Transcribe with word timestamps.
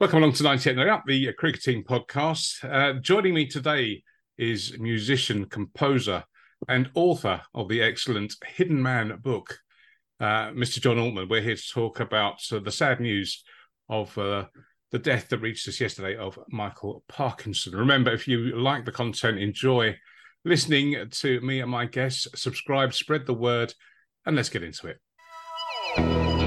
Welcome 0.00 0.18
along 0.18 0.34
to 0.34 0.44
98 0.44 0.76
Not 0.76 0.88
Out, 0.88 1.06
the 1.06 1.32
cricketing 1.32 1.82
podcast. 1.82 2.62
Uh, 2.62 3.00
joining 3.00 3.34
me 3.34 3.48
today 3.48 4.04
is 4.38 4.78
musician, 4.78 5.46
composer, 5.46 6.22
and 6.68 6.88
author 6.94 7.42
of 7.52 7.68
the 7.68 7.82
excellent 7.82 8.36
Hidden 8.46 8.80
Man 8.80 9.18
book, 9.20 9.58
uh, 10.20 10.50
Mr. 10.50 10.80
John 10.80 11.00
Altman. 11.00 11.28
We're 11.28 11.40
here 11.40 11.56
to 11.56 11.72
talk 11.74 11.98
about 11.98 12.40
uh, 12.52 12.60
the 12.60 12.70
sad 12.70 13.00
news 13.00 13.42
of 13.88 14.16
uh, 14.16 14.44
the 14.92 15.00
death 15.00 15.30
that 15.30 15.38
reached 15.40 15.66
us 15.66 15.80
yesterday 15.80 16.16
of 16.16 16.38
Michael 16.48 17.02
Parkinson. 17.08 17.74
Remember, 17.74 18.12
if 18.12 18.28
you 18.28 18.56
like 18.56 18.84
the 18.84 18.92
content, 18.92 19.40
enjoy 19.40 19.96
listening 20.44 21.08
to 21.10 21.40
me 21.40 21.58
and 21.58 21.72
my 21.72 21.86
guests, 21.86 22.28
subscribe, 22.36 22.94
spread 22.94 23.26
the 23.26 23.34
word, 23.34 23.74
and 24.24 24.36
let's 24.36 24.48
get 24.48 24.62
into 24.62 24.86
it. 24.86 26.37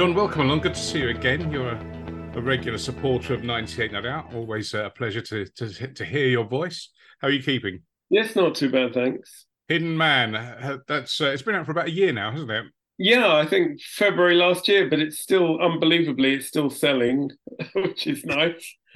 John, 0.00 0.14
welcome 0.14 0.40
along. 0.40 0.60
Good 0.60 0.72
to 0.72 0.80
see 0.80 1.00
you 1.00 1.10
again. 1.10 1.52
You're 1.52 1.72
a, 1.72 2.32
a 2.34 2.40
regular 2.40 2.78
supporter 2.78 3.34
of 3.34 3.44
98 3.44 3.92
Not 3.92 4.06
Out. 4.06 4.32
Always 4.32 4.72
a 4.72 4.90
pleasure 4.96 5.20
to, 5.20 5.44
to, 5.44 5.88
to 5.88 6.04
hear 6.06 6.26
your 6.26 6.46
voice. 6.46 6.88
How 7.20 7.28
are 7.28 7.30
you 7.30 7.42
keeping? 7.42 7.82
Yes, 8.08 8.34
not 8.34 8.54
too 8.54 8.70
bad, 8.70 8.94
thanks. 8.94 9.44
Hidden 9.68 9.94
Man. 9.94 10.34
Uh, 10.36 10.78
that's 10.88 11.20
uh, 11.20 11.26
it's 11.26 11.42
been 11.42 11.54
out 11.54 11.66
for 11.66 11.72
about 11.72 11.88
a 11.88 11.90
year 11.90 12.14
now, 12.14 12.30
hasn't 12.30 12.50
it? 12.50 12.64
Yeah, 12.96 13.36
I 13.36 13.44
think 13.44 13.78
February 13.82 14.36
last 14.36 14.68
year, 14.68 14.88
but 14.88 15.00
it's 15.00 15.18
still 15.18 15.60
unbelievably, 15.60 16.32
it's 16.32 16.46
still 16.46 16.70
selling, 16.70 17.32
which 17.74 18.06
is 18.06 18.24
nice. 18.24 18.76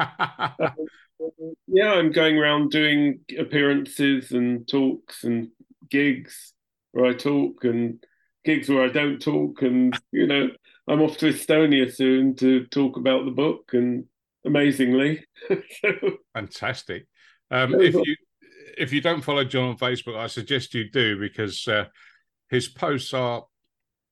yeah, 1.66 1.92
I'm 1.92 2.12
going 2.12 2.38
around 2.38 2.70
doing 2.70 3.20
appearances 3.38 4.32
and 4.32 4.66
talks 4.66 5.22
and 5.24 5.48
gigs 5.90 6.54
where 6.92 7.04
I 7.04 7.12
talk 7.12 7.62
and 7.64 8.02
gigs 8.44 8.68
where 8.68 8.84
I 8.84 8.88
don't 8.88 9.20
talk, 9.20 9.62
and 9.62 9.96
you 10.12 10.26
know, 10.26 10.50
I'm 10.88 11.02
off 11.02 11.16
to 11.18 11.26
Estonia 11.26 11.92
soon 11.92 12.34
to 12.36 12.66
talk 12.66 12.96
about 12.96 13.24
the 13.24 13.30
book, 13.30 13.70
and 13.72 14.04
amazingly, 14.44 15.24
fantastic. 16.34 17.06
Um, 17.50 17.74
if 17.80 17.94
you 17.94 18.16
if 18.76 18.92
you 18.92 19.00
don't 19.00 19.22
follow 19.22 19.44
John 19.44 19.70
on 19.70 19.76
Facebook, 19.76 20.16
I 20.16 20.26
suggest 20.26 20.74
you 20.74 20.90
do 20.90 21.18
because 21.18 21.66
uh, 21.68 21.86
his 22.50 22.68
posts 22.68 23.14
are 23.14 23.44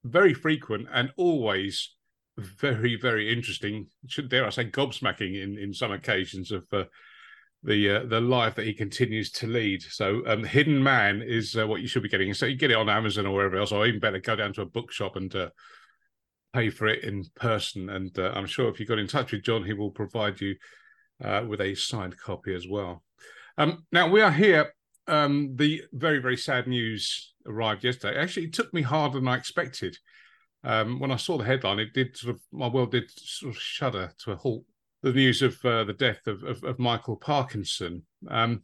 very 0.04 0.34
frequent 0.34 0.88
and 0.92 1.10
always 1.16 1.94
very 2.38 2.96
very 2.96 3.32
interesting. 3.32 3.86
Should 4.06 4.28
dare 4.28 4.46
I 4.46 4.50
say 4.50 4.70
gobsmacking 4.70 5.42
in 5.42 5.58
in 5.58 5.72
some 5.72 5.92
occasions 5.92 6.50
of. 6.52 6.64
Uh, 6.72 6.84
the 7.62 7.90
uh, 7.90 8.06
the 8.06 8.20
life 8.20 8.54
that 8.56 8.66
he 8.66 8.74
continues 8.74 9.30
to 9.32 9.46
lead. 9.46 9.82
So, 9.82 10.22
um, 10.26 10.44
Hidden 10.44 10.82
Man 10.82 11.22
is 11.22 11.56
uh, 11.56 11.66
what 11.66 11.80
you 11.80 11.88
should 11.88 12.02
be 12.02 12.08
getting. 12.08 12.34
So 12.34 12.46
you 12.46 12.56
get 12.56 12.70
it 12.70 12.76
on 12.76 12.88
Amazon 12.88 13.26
or 13.26 13.34
wherever 13.34 13.56
else, 13.56 13.72
or 13.72 13.86
even 13.86 14.00
better, 14.00 14.18
go 14.18 14.36
down 14.36 14.52
to 14.54 14.62
a 14.62 14.66
bookshop 14.66 15.16
and 15.16 15.34
uh, 15.34 15.50
pay 16.52 16.70
for 16.70 16.86
it 16.88 17.04
in 17.04 17.24
person. 17.34 17.88
And 17.88 18.16
uh, 18.18 18.32
I'm 18.34 18.46
sure 18.46 18.68
if 18.68 18.80
you 18.80 18.86
got 18.86 18.98
in 18.98 19.06
touch 19.06 19.32
with 19.32 19.44
John, 19.44 19.64
he 19.64 19.72
will 19.72 19.90
provide 19.90 20.40
you 20.40 20.56
uh, 21.22 21.44
with 21.46 21.60
a 21.60 21.74
signed 21.74 22.18
copy 22.18 22.54
as 22.54 22.66
well. 22.68 23.02
Um, 23.58 23.86
now 23.92 24.08
we 24.08 24.20
are 24.20 24.32
here. 24.32 24.74
Um, 25.08 25.56
the 25.56 25.82
very 25.92 26.18
very 26.18 26.36
sad 26.36 26.66
news 26.66 27.34
arrived 27.46 27.84
yesterday. 27.84 28.18
Actually, 28.18 28.46
it 28.46 28.52
took 28.52 28.72
me 28.72 28.82
harder 28.82 29.18
than 29.18 29.28
I 29.28 29.36
expected. 29.36 29.96
Um, 30.64 31.00
when 31.00 31.10
I 31.10 31.16
saw 31.16 31.38
the 31.38 31.44
headline, 31.44 31.80
it 31.80 31.92
did 31.92 32.16
sort 32.16 32.36
of 32.36 32.40
my 32.52 32.68
world 32.68 32.92
did 32.92 33.10
sort 33.10 33.54
of 33.54 33.60
shudder 33.60 34.12
to 34.18 34.32
a 34.32 34.36
halt. 34.36 34.64
The 35.02 35.12
news 35.12 35.42
of 35.42 35.64
uh, 35.64 35.84
the 35.84 35.94
death 35.94 36.26
of, 36.26 36.42
of, 36.44 36.62
of 36.62 36.78
Michael 36.78 37.16
Parkinson. 37.16 38.04
Um, 38.28 38.62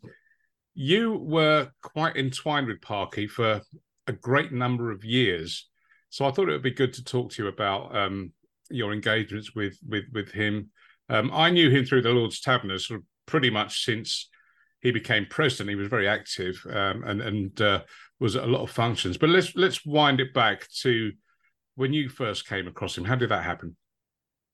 you 0.75 1.15
were 1.15 1.71
quite 1.83 2.17
entwined 2.17 2.69
with 2.69 2.81
Parky 2.81 3.27
for 3.27 3.61
a 4.07 4.13
great 4.13 4.53
number 4.53 4.93
of 4.93 5.05
years. 5.05 5.69
So 6.11 6.25
I 6.25 6.31
thought 6.31 6.49
it 6.49 6.53
would 6.53 6.63
be 6.63 6.71
good 6.71 6.93
to 6.95 7.05
talk 7.05 7.33
to 7.33 7.43
you 7.43 7.49
about 7.49 7.95
um, 7.97 8.33
your 8.71 8.93
engagements 8.93 9.55
with 9.55 9.77
with 9.87 10.05
with 10.13 10.31
him. 10.31 10.71
Um, 11.09 11.31
I 11.33 11.51
knew 11.51 11.71
him 11.71 11.85
through 11.85 12.03
the 12.03 12.11
Lord's 12.11 12.41
Taverners 12.41 12.87
sort 12.87 13.01
of 13.01 13.07
pretty 13.27 13.51
much 13.51 13.85
since 13.85 14.29
he 14.81 14.91
became 14.91 15.27
president. 15.29 15.71
He 15.71 15.77
was 15.77 15.89
very 15.89 16.09
active 16.09 16.65
um, 16.71 17.03
and 17.05 17.21
and 17.21 17.61
uh, 17.61 17.83
was 18.21 18.37
at 18.37 18.45
a 18.45 18.47
lot 18.47 18.63
of 18.63 18.71
functions. 18.71 19.19
But 19.19 19.31
let's 19.31 19.55
let's 19.57 19.85
wind 19.85 20.21
it 20.21 20.33
back 20.33 20.67
to 20.83 21.13
when 21.75 21.93
you 21.93 22.09
first 22.09 22.49
came 22.49 22.67
across 22.67 22.97
him. 22.97 23.05
How 23.05 23.17
did 23.17 23.31
that 23.31 23.45
happen? 23.45 23.77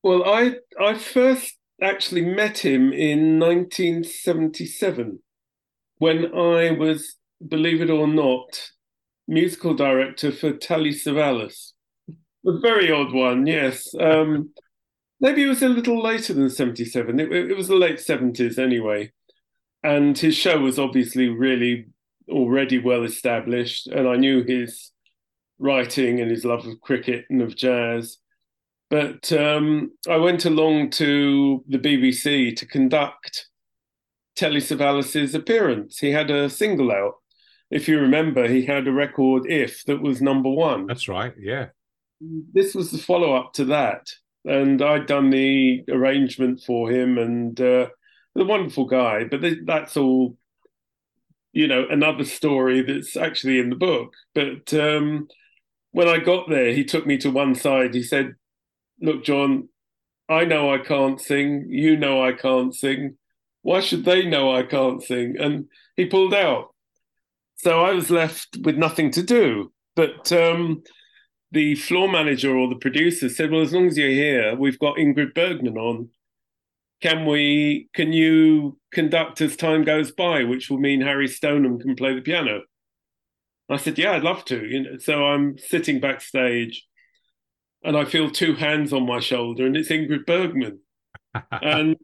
Well, 0.03 0.25
I 0.25 0.57
I 0.81 0.95
first 0.95 1.57
actually 1.85 2.25
met 2.25 2.59
him 2.59 2.93
in 2.93 3.39
1977 3.39 5.21
when 5.99 6.27
I 6.35 6.73
was, 6.73 7.17
believe 7.47 7.81
it 7.81 7.91
or 7.91 8.07
not, 8.07 8.71
musical 9.27 9.75
director 9.75 10.33
for 10.33 10.53
Telly 10.53 10.91
Savalas. 10.91 11.73
A 12.47 12.59
very 12.61 12.91
odd 12.91 13.13
one, 13.13 13.47
yes. 13.47 13.95
Um, 13.99 14.51
maybe 15.21 15.43
it 15.43 15.49
was 15.49 15.63
a 15.63 15.69
little 15.69 16.03
later 16.03 16.35
than 16.35 16.51
77. 16.51 17.19
It, 17.21 17.33
it, 17.33 17.57
was 17.57 17.69
the 17.69 17.77
late 17.77 17.97
70s 17.97 18.59
anyway. 18.59 19.13
And 19.83 20.19
his 20.19 20.35
show 20.35 20.61
was 20.61 20.79
obviously 20.79 21.29
really 21.29 21.87
already 22.29 22.79
well 22.79 23.05
established. 23.05 23.87
And 23.87 24.07
I 24.07 24.17
knew 24.17 24.43
his 24.43 24.91
writing 25.59 26.21
and 26.21 26.31
his 26.31 26.45
love 26.45 26.67
of 26.67 26.81
cricket 26.81 27.25
and 27.31 27.41
of 27.41 27.57
jazz. 27.57 28.19
But 28.95 29.33
um, 29.33 29.91
I 30.09 30.17
went 30.19 30.45
along 30.45 30.91
to 30.91 31.65
the 31.67 31.79
BBC 31.79 32.55
to 32.57 32.67
conduct 32.67 33.49
Telly 34.37 34.61
Savalas's 34.61 35.35
appearance. 35.35 35.99
He 35.99 36.11
had 36.13 36.31
a 36.31 36.49
single 36.49 36.93
out 36.93 37.15
if 37.75 37.89
you 37.89 37.99
remember, 37.99 38.47
he 38.47 38.65
had 38.65 38.87
a 38.87 38.93
record 38.93 39.51
"If" 39.51 39.85
that 39.87 40.01
was 40.01 40.23
number 40.23 40.49
one. 40.49 40.87
That's 40.87 41.09
right. 41.09 41.35
Yeah. 41.37 41.71
This 42.53 42.73
was 42.73 42.93
the 42.93 42.99
follow 42.99 43.35
up 43.35 43.53
to 43.55 43.65
that, 43.67 44.13
and 44.45 44.81
I'd 44.81 45.07
done 45.07 45.31
the 45.31 45.83
arrangement 45.89 46.63
for 46.65 46.89
him, 46.89 47.19
and 47.19 47.61
uh, 47.61 47.89
a 48.37 48.45
wonderful 48.45 48.85
guy. 48.85 49.25
But 49.25 49.41
that's 49.67 49.97
all, 49.97 50.37
you 51.53 51.67
know, 51.67 51.87
another 51.91 52.25
story 52.25 52.83
that's 52.83 53.17
actually 53.17 53.59
in 53.59 53.71
the 53.71 53.77
book. 53.77 54.13
But 54.35 54.73
um, 54.75 55.27
when 55.91 56.09
I 56.09 56.19
got 56.19 56.49
there, 56.49 56.73
he 56.73 56.85
took 56.85 57.07
me 57.07 57.19
to 57.19 57.31
one 57.31 57.57
side. 57.57 57.93
He 57.93 58.05
said, 58.05 58.37
"Look, 59.01 59.25
John, 59.25 59.69
I 60.29 60.45
know 60.45 60.73
I 60.73 60.79
can't 60.79 61.21
sing. 61.21 61.67
You 61.69 61.97
know 61.97 62.25
I 62.25 62.33
can't 62.33 62.75
sing. 62.75 63.17
Why 63.63 63.81
should 63.81 64.05
they 64.05 64.27
know 64.27 64.55
I 64.55 64.63
can't 64.63 65.03
sing?" 65.03 65.37
And 65.39 65.67
he 65.97 66.07
pulled 66.07 66.35
out 66.35 66.75
so 67.65 67.83
I 67.83 67.93
was 67.93 68.11
left 68.11 68.59
with 68.63 68.77
nothing 68.77 69.11
to 69.13 69.23
do. 69.23 69.73
But 69.97 70.31
um, 70.33 70.83
the 71.51 71.75
floor 71.77 72.11
manager 72.11 72.55
or 72.55 72.69
the 72.69 72.77
producer 72.77 73.29
said, 73.29 73.51
"Well, 73.51 73.63
as 73.63 73.73
long 73.73 73.87
as 73.87 73.97
you're 73.97 74.09
here, 74.09 74.55
we've 74.55 74.79
got 74.79 74.97
Ingrid 74.97 75.35
Bergman 75.35 75.79
on. 75.79 76.11
Can 77.01 77.25
we? 77.25 77.89
Can 77.95 78.13
you 78.13 78.79
conduct 78.93 79.41
as 79.41 79.57
time 79.57 79.83
goes 79.83 80.13
by, 80.13 80.45
which 80.45 80.69
will 80.69 80.79
mean 80.79 81.01
Harry 81.01 81.27
Stoneham 81.27 81.79
can 81.79 81.97
play 81.97 82.15
the 82.15 82.21
piano?" 82.21 82.63
I 83.71 83.79
said, 83.79 83.99
"Yeah, 83.99 84.13
I'd 84.13 84.25
love 84.25 84.45
to." 84.47 84.67
You 84.67 84.83
know, 84.83 84.99
so 84.99 85.25
I'm 85.25 85.57
sitting 85.57 86.01
backstage, 86.01 86.87
and 87.85 87.97
I 87.97 88.05
feel 88.05 88.31
two 88.31 88.55
hands 88.55 88.93
on 88.93 89.07
my 89.07 89.21
shoulder, 89.21 89.67
and 89.67 89.77
it's 89.77 89.91
Ingrid 89.91 90.27
Bergman, 90.27 90.81
and 91.51 91.97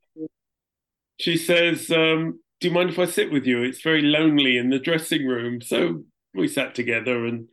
she 1.18 1.36
says, 1.36 1.90
um, 1.90 2.40
do 2.60 2.68
you 2.68 2.74
mind 2.74 2.90
if 2.90 2.98
I 2.98 3.06
sit 3.06 3.32
with 3.32 3.46
you? 3.46 3.62
It's 3.62 3.82
very 3.82 4.02
lonely 4.02 4.56
in 4.56 4.70
the 4.70 4.78
dressing 4.78 5.26
room. 5.26 5.60
So 5.60 6.04
we 6.34 6.46
sat 6.46 6.74
together 6.74 7.24
and 7.24 7.48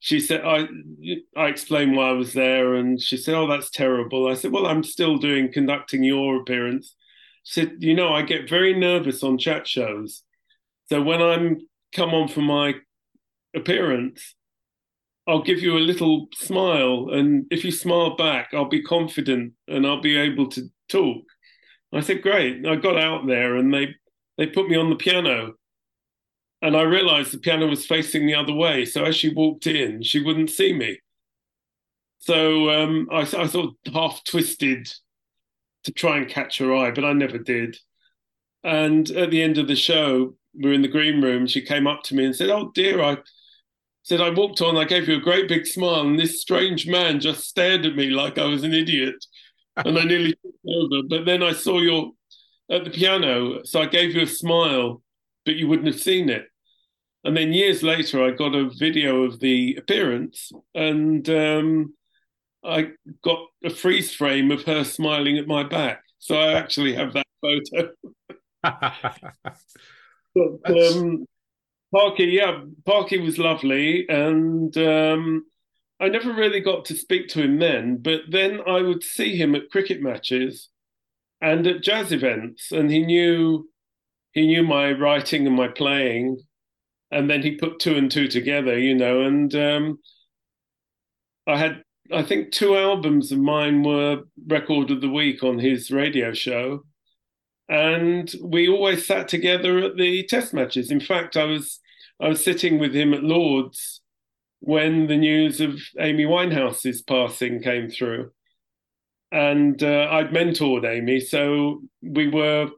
she 0.00 0.20
said, 0.20 0.44
I, 0.44 0.68
I 1.36 1.46
explained 1.46 1.96
why 1.96 2.10
I 2.10 2.12
was 2.12 2.32
there. 2.32 2.74
And 2.74 3.00
she 3.00 3.16
said, 3.16 3.34
Oh, 3.34 3.48
that's 3.48 3.70
terrible. 3.70 4.28
I 4.28 4.34
said, 4.34 4.52
Well, 4.52 4.66
I'm 4.66 4.84
still 4.84 5.16
doing 5.16 5.52
conducting 5.52 6.04
your 6.04 6.40
appearance. 6.40 6.94
She 7.42 7.60
said, 7.60 7.76
You 7.80 7.94
know, 7.94 8.12
I 8.12 8.22
get 8.22 8.48
very 8.48 8.78
nervous 8.78 9.22
on 9.24 9.38
chat 9.38 9.66
shows. 9.66 10.22
So 10.88 11.02
when 11.02 11.20
I'm 11.20 11.58
come 11.92 12.10
on 12.10 12.28
for 12.28 12.40
my 12.40 12.74
appearance, 13.54 14.34
I'll 15.28 15.42
give 15.42 15.60
you 15.60 15.76
a 15.76 15.78
little 15.78 16.28
smile. 16.32 17.10
And 17.12 17.44
if 17.50 17.62
you 17.62 17.70
smile 17.70 18.16
back, 18.16 18.48
I'll 18.54 18.68
be 18.68 18.82
confident 18.82 19.52
and 19.68 19.86
I'll 19.86 20.00
be 20.00 20.16
able 20.16 20.48
to 20.48 20.70
talk. 20.88 21.22
I 21.92 22.00
said, 22.00 22.22
great. 22.22 22.66
I 22.66 22.76
got 22.76 22.98
out 22.98 23.26
there 23.26 23.56
and 23.56 23.72
they 23.72 23.94
they 24.38 24.46
put 24.46 24.68
me 24.68 24.76
on 24.76 24.88
the 24.88 24.96
piano. 24.96 25.54
And 26.62 26.76
I 26.76 26.82
realized 26.82 27.32
the 27.32 27.38
piano 27.38 27.66
was 27.66 27.86
facing 27.86 28.26
the 28.26 28.34
other 28.34 28.54
way. 28.54 28.84
So 28.84 29.04
as 29.04 29.16
she 29.16 29.32
walked 29.32 29.66
in, 29.66 30.02
she 30.02 30.22
wouldn't 30.22 30.50
see 30.50 30.72
me. 30.72 30.98
So 32.20 32.70
um, 32.70 33.08
I, 33.12 33.20
I 33.20 33.24
sort 33.24 33.54
of 33.86 33.92
half 33.92 34.24
twisted 34.24 34.88
to 35.84 35.92
try 35.92 36.18
and 36.18 36.28
catch 36.28 36.58
her 36.58 36.74
eye, 36.74 36.90
but 36.90 37.04
I 37.04 37.12
never 37.12 37.38
did. 37.38 37.76
And 38.64 39.08
at 39.10 39.30
the 39.30 39.42
end 39.42 39.58
of 39.58 39.68
the 39.68 39.76
show, 39.76 40.34
we 40.54 40.70
are 40.70 40.72
in 40.72 40.82
the 40.82 40.88
green 40.88 41.22
room. 41.22 41.46
She 41.46 41.62
came 41.62 41.86
up 41.86 42.02
to 42.04 42.14
me 42.14 42.24
and 42.24 42.34
said, 42.34 42.50
Oh 42.50 42.72
dear, 42.74 43.00
I 43.02 43.18
said, 44.08 44.22
I 44.22 44.30
walked 44.30 44.62
on, 44.62 44.78
I 44.78 44.84
gave 44.84 45.06
you 45.06 45.16
a 45.16 45.20
great 45.20 45.48
big 45.48 45.66
smile, 45.66 46.00
and 46.00 46.18
this 46.18 46.40
strange 46.40 46.86
man 46.86 47.20
just 47.20 47.44
stared 47.44 47.84
at 47.84 47.94
me 47.94 48.08
like 48.08 48.38
I 48.38 48.46
was 48.46 48.64
an 48.64 48.72
idiot 48.72 49.22
and 49.76 49.98
I 49.98 50.04
nearly 50.04 50.32
took 50.32 50.54
over. 50.66 51.02
But 51.06 51.26
then 51.26 51.42
I 51.42 51.52
saw 51.52 51.78
you 51.78 52.16
at 52.70 52.84
the 52.84 52.90
piano, 52.90 53.64
so 53.64 53.82
I 53.82 53.86
gave 53.86 54.14
you 54.14 54.22
a 54.22 54.26
smile, 54.26 55.02
but 55.44 55.56
you 55.56 55.68
wouldn't 55.68 55.88
have 55.88 56.00
seen 56.00 56.30
it. 56.30 56.46
And 57.22 57.36
then 57.36 57.52
years 57.52 57.82
later, 57.82 58.24
I 58.24 58.30
got 58.30 58.54
a 58.54 58.70
video 58.78 59.24
of 59.24 59.40
the 59.40 59.76
appearance, 59.76 60.52
and 60.74 61.28
um, 61.28 61.94
I 62.64 62.92
got 63.22 63.40
a 63.62 63.68
freeze 63.68 64.14
frame 64.14 64.50
of 64.50 64.64
her 64.64 64.84
smiling 64.84 65.36
at 65.36 65.46
my 65.46 65.64
back. 65.64 66.02
So 66.18 66.34
I 66.34 66.54
actually 66.54 66.94
have 66.94 67.12
that 67.12 67.26
photo. 67.42 67.90
but 70.34 70.96
um, 70.96 71.26
Parky, 71.94 72.24
yeah, 72.24 72.60
Parky 72.84 73.18
was 73.18 73.38
lovely, 73.38 74.06
and 74.08 74.76
um, 74.76 75.46
I 76.00 76.08
never 76.08 76.32
really 76.32 76.60
got 76.60 76.84
to 76.86 76.94
speak 76.94 77.28
to 77.28 77.42
him 77.42 77.58
then. 77.58 77.98
But 77.98 78.22
then 78.28 78.60
I 78.66 78.82
would 78.82 79.02
see 79.02 79.36
him 79.36 79.54
at 79.54 79.70
cricket 79.70 80.02
matches 80.02 80.68
and 81.40 81.66
at 81.66 81.82
jazz 81.82 82.12
events, 82.12 82.72
and 82.72 82.90
he 82.90 83.04
knew 83.04 83.68
he 84.32 84.46
knew 84.46 84.62
my 84.62 84.92
writing 84.92 85.46
and 85.46 85.56
my 85.56 85.68
playing, 85.68 86.38
and 87.10 87.30
then 87.30 87.42
he 87.42 87.56
put 87.56 87.80
two 87.80 87.96
and 87.96 88.10
two 88.10 88.28
together, 88.28 88.78
you 88.78 88.94
know. 88.94 89.22
And 89.22 89.54
um, 89.54 89.98
I 91.46 91.56
had, 91.56 91.82
I 92.12 92.22
think, 92.22 92.52
two 92.52 92.76
albums 92.76 93.32
of 93.32 93.38
mine 93.38 93.82
were 93.82 94.22
record 94.46 94.90
of 94.90 95.00
the 95.00 95.08
week 95.08 95.42
on 95.42 95.58
his 95.58 95.90
radio 95.90 96.32
show, 96.34 96.84
and 97.68 98.32
we 98.42 98.68
always 98.68 99.06
sat 99.06 99.28
together 99.28 99.78
at 99.78 99.96
the 99.96 100.26
Test 100.26 100.54
matches. 100.54 100.90
In 100.90 101.00
fact, 101.00 101.36
I 101.36 101.44
was 101.44 101.80
I 102.20 102.28
was 102.28 102.42
sitting 102.42 102.78
with 102.78 102.94
him 102.94 103.14
at 103.14 103.22
Lords 103.22 104.00
when 104.60 105.06
the 105.06 105.16
news 105.16 105.60
of 105.60 105.78
Amy 106.00 106.24
Winehouse's 106.24 107.02
passing 107.02 107.62
came 107.62 107.88
through, 107.88 108.30
and 109.30 109.82
uh, 109.82 110.08
I'd 110.10 110.30
mentored 110.30 110.84
Amy, 110.84 111.20
so 111.20 111.82
we 112.02 112.28
were 112.28 112.70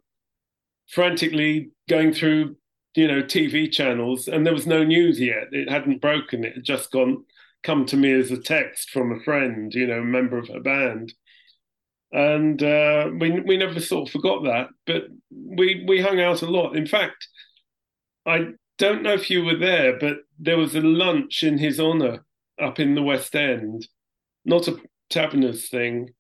frantically 0.89 1.71
going 1.89 2.13
through 2.13 2.57
you 2.95 3.09
know 3.09 3.23
TV 3.23 3.71
channels, 3.71 4.29
and 4.29 4.45
there 4.45 4.55
was 4.55 4.67
no 4.67 4.85
news 4.85 5.21
yet. 5.21 5.49
It 5.53 5.71
hadn't 5.71 6.03
broken. 6.03 6.45
It 6.45 6.55
had 6.55 6.65
just 6.65 6.91
gone 6.91 7.25
come 7.63 7.85
to 7.87 7.97
me 7.97 8.13
as 8.13 8.31
a 8.31 8.39
text 8.39 8.91
from 8.91 9.13
a 9.13 9.21
friend, 9.21 9.75
you 9.75 9.87
know, 9.87 10.03
member 10.03 10.39
of 10.39 10.49
her 10.49 10.61
band, 10.61 11.13
and 12.13 12.63
uh, 12.63 13.09
we 13.19 13.41
we 13.41 13.57
never 13.57 13.81
sort 13.81 14.09
of 14.09 14.13
forgot 14.13 14.45
that. 14.45 14.69
But 14.87 15.05
we 15.31 15.85
we 15.87 16.01
hung 16.01 16.21
out 16.21 16.43
a 16.43 16.51
lot. 16.51 16.77
In 16.77 16.87
fact, 16.87 17.29
I 18.27 18.53
don't 18.79 19.03
know 19.03 19.13
if 19.13 19.31
you 19.31 19.45
were 19.45 19.57
there, 19.57 19.99
but 19.99 20.19
there 20.39 20.59
was 20.59 20.75
a 20.75 20.81
lunch 20.81 21.43
in 21.43 21.59
his 21.59 21.79
honour 21.79 22.25
up 22.61 22.81
in 22.81 22.95
the 22.95 23.03
West 23.03 23.35
End, 23.35 23.87
not 24.45 24.69
a 24.69 24.77
taverners 25.09 25.69
thing, 25.69 26.11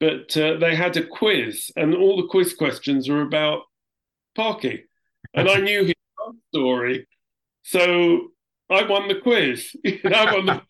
but 0.00 0.36
uh, 0.36 0.56
they 0.58 0.74
had 0.74 0.96
a 0.96 1.06
quiz, 1.06 1.70
and 1.76 1.94
all 1.94 2.16
the 2.16 2.28
quiz 2.28 2.54
questions 2.54 3.08
were 3.08 3.22
about 3.22 3.62
Parky, 4.34 4.84
and 5.34 5.48
I 5.48 5.58
knew 5.60 5.84
his 5.84 5.94
story, 6.52 7.06
so 7.62 8.28
I 8.68 8.82
won 8.86 9.08
the 9.08 9.20
quiz. 9.20 9.74
I 9.86 10.34
won 10.34 10.46
the, 10.46 10.62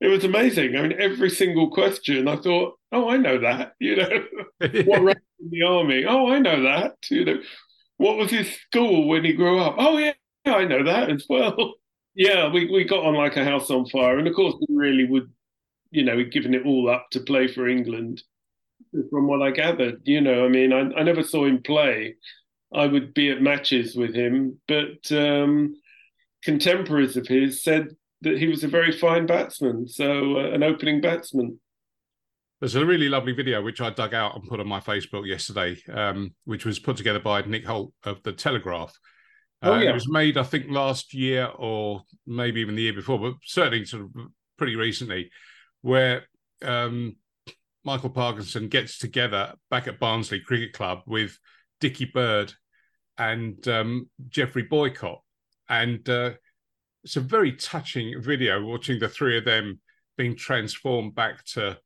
it 0.00 0.08
was 0.08 0.24
amazing. 0.24 0.76
I 0.76 0.82
mean, 0.82 1.00
every 1.00 1.30
single 1.30 1.70
question, 1.70 2.26
I 2.26 2.36
thought, 2.36 2.74
oh, 2.92 3.08
I 3.08 3.16
know 3.16 3.38
that. 3.40 3.74
You 3.80 3.96
know, 3.96 4.24
what 4.84 5.02
rank 5.02 5.18
in 5.40 5.50
the 5.50 5.62
army? 5.62 6.04
Oh, 6.06 6.30
I 6.30 6.38
know 6.38 6.62
that. 6.62 6.96
You 7.10 7.24
know, 7.24 7.36
what 7.96 8.16
was 8.16 8.30
his 8.30 8.52
school 8.52 9.08
when 9.08 9.24
he 9.24 9.32
grew 9.32 9.58
up? 9.60 9.76
Oh, 9.78 9.98
yeah, 9.98 10.12
I 10.46 10.64
know 10.64 10.84
that 10.84 11.10
as 11.10 11.26
well. 11.28 11.74
Yeah, 12.14 12.52
we, 12.52 12.70
we 12.70 12.84
got 12.84 13.06
on 13.06 13.14
like 13.14 13.38
a 13.38 13.44
house 13.44 13.70
on 13.70 13.86
fire. 13.88 14.18
And 14.18 14.28
of 14.28 14.34
course, 14.34 14.54
we 14.68 14.76
really 14.76 15.04
would, 15.04 15.32
you 15.90 16.04
know, 16.04 16.16
we'd 16.16 16.30
given 16.32 16.54
it 16.54 16.66
all 16.66 16.90
up 16.90 17.06
to 17.12 17.20
play 17.20 17.48
for 17.48 17.66
England. 17.66 18.22
From 19.10 19.26
what 19.26 19.40
I 19.40 19.50
gathered, 19.50 20.02
you 20.04 20.20
know, 20.20 20.44
I 20.44 20.48
mean, 20.48 20.72
I, 20.72 20.80
I 20.92 21.02
never 21.02 21.22
saw 21.22 21.46
him 21.46 21.62
play. 21.62 22.16
I 22.74 22.86
would 22.86 23.14
be 23.14 23.30
at 23.30 23.40
matches 23.40 23.96
with 23.96 24.14
him, 24.14 24.60
but 24.68 25.10
um, 25.12 25.74
contemporaries 26.44 27.16
of 27.16 27.26
his 27.26 27.62
said 27.62 27.96
that 28.22 28.38
he 28.38 28.48
was 28.48 28.64
a 28.64 28.68
very 28.68 28.92
fine 28.92 29.26
batsman, 29.26 29.88
so 29.88 30.38
uh, 30.38 30.50
an 30.52 30.62
opening 30.62 31.00
batsman. 31.00 31.58
There's 32.62 32.76
a 32.76 32.86
really 32.86 33.08
lovely 33.08 33.32
video 33.32 33.60
which 33.60 33.80
I 33.80 33.90
dug 33.90 34.14
out 34.14 34.36
and 34.36 34.48
put 34.48 34.60
on 34.60 34.68
my 34.68 34.78
Facebook 34.78 35.26
yesterday, 35.26 35.76
um, 35.92 36.32
which 36.44 36.64
was 36.64 36.78
put 36.78 36.96
together 36.96 37.18
by 37.18 37.42
Nick 37.42 37.66
Hoult 37.66 37.92
of 38.04 38.22
the 38.22 38.30
Telegraph. 38.30 38.96
Uh, 39.60 39.70
oh, 39.70 39.78
yeah. 39.80 39.90
It 39.90 39.94
was 39.94 40.08
made, 40.08 40.38
I 40.38 40.44
think, 40.44 40.70
last 40.70 41.12
year 41.12 41.50
or 41.56 42.02
maybe 42.24 42.60
even 42.60 42.76
the 42.76 42.82
year 42.82 42.92
before, 42.92 43.18
but 43.18 43.34
certainly 43.42 43.84
sort 43.84 44.04
of 44.04 44.10
pretty 44.58 44.76
recently, 44.76 45.32
where 45.80 46.22
um, 46.64 47.16
Michael 47.84 48.10
Parkinson 48.10 48.68
gets 48.68 48.96
together 48.96 49.54
back 49.68 49.88
at 49.88 49.98
Barnsley 49.98 50.38
Cricket 50.38 50.72
Club 50.72 51.00
with 51.04 51.36
Dickie 51.80 52.12
Bird 52.14 52.52
and 53.18 53.66
um, 53.66 54.08
Geoffrey 54.28 54.62
Boycott. 54.62 55.20
And 55.68 56.08
uh, 56.08 56.34
it's 57.02 57.16
a 57.16 57.22
very 57.22 57.54
touching 57.54 58.22
video 58.22 58.64
watching 58.64 59.00
the 59.00 59.08
three 59.08 59.36
of 59.36 59.44
them 59.44 59.80
being 60.16 60.36
transformed 60.36 61.16
back 61.16 61.44
to. 61.46 61.76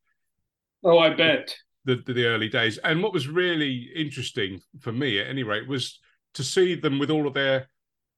Oh, 0.87 0.99
I 0.99 1.11
bet. 1.11 1.55
The, 1.85 1.97
the, 2.06 2.12
the 2.12 2.27
early 2.27 2.49
days. 2.49 2.79
And 2.79 3.03
what 3.03 3.12
was 3.12 3.29
really 3.29 3.91
interesting 3.94 4.61
for 4.81 4.93
me, 4.93 5.21
at 5.21 5.27
any 5.27 5.43
rate, 5.43 5.69
was 5.69 6.00
to 6.35 6.44
see 6.44 6.75
them 6.77 6.99
with 6.99 7.11
all 7.11 7.27
of 7.27 7.35
their 7.35 7.69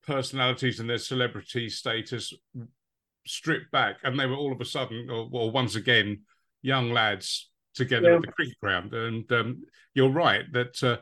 personalities 0.06 0.78
and 0.78 0.88
their 0.88 0.98
celebrity 0.98 1.68
status 1.70 2.32
stripped 3.26 3.70
back. 3.72 3.96
And 4.04 4.18
they 4.20 4.26
were 4.26 4.36
all 4.36 4.52
of 4.52 4.60
a 4.60 4.64
sudden, 4.64 5.08
or, 5.10 5.28
or 5.32 5.50
once 5.50 5.76
again, 5.76 6.22
young 6.62 6.92
lads 6.92 7.50
together 7.74 8.10
yeah. 8.10 8.16
at 8.16 8.22
the 8.22 8.32
cricket 8.32 8.60
ground. 8.62 8.92
And 8.92 9.30
um, 9.32 9.62
you're 9.94 10.10
right 10.10 10.44
that 10.52 10.82
uh, 10.82 10.98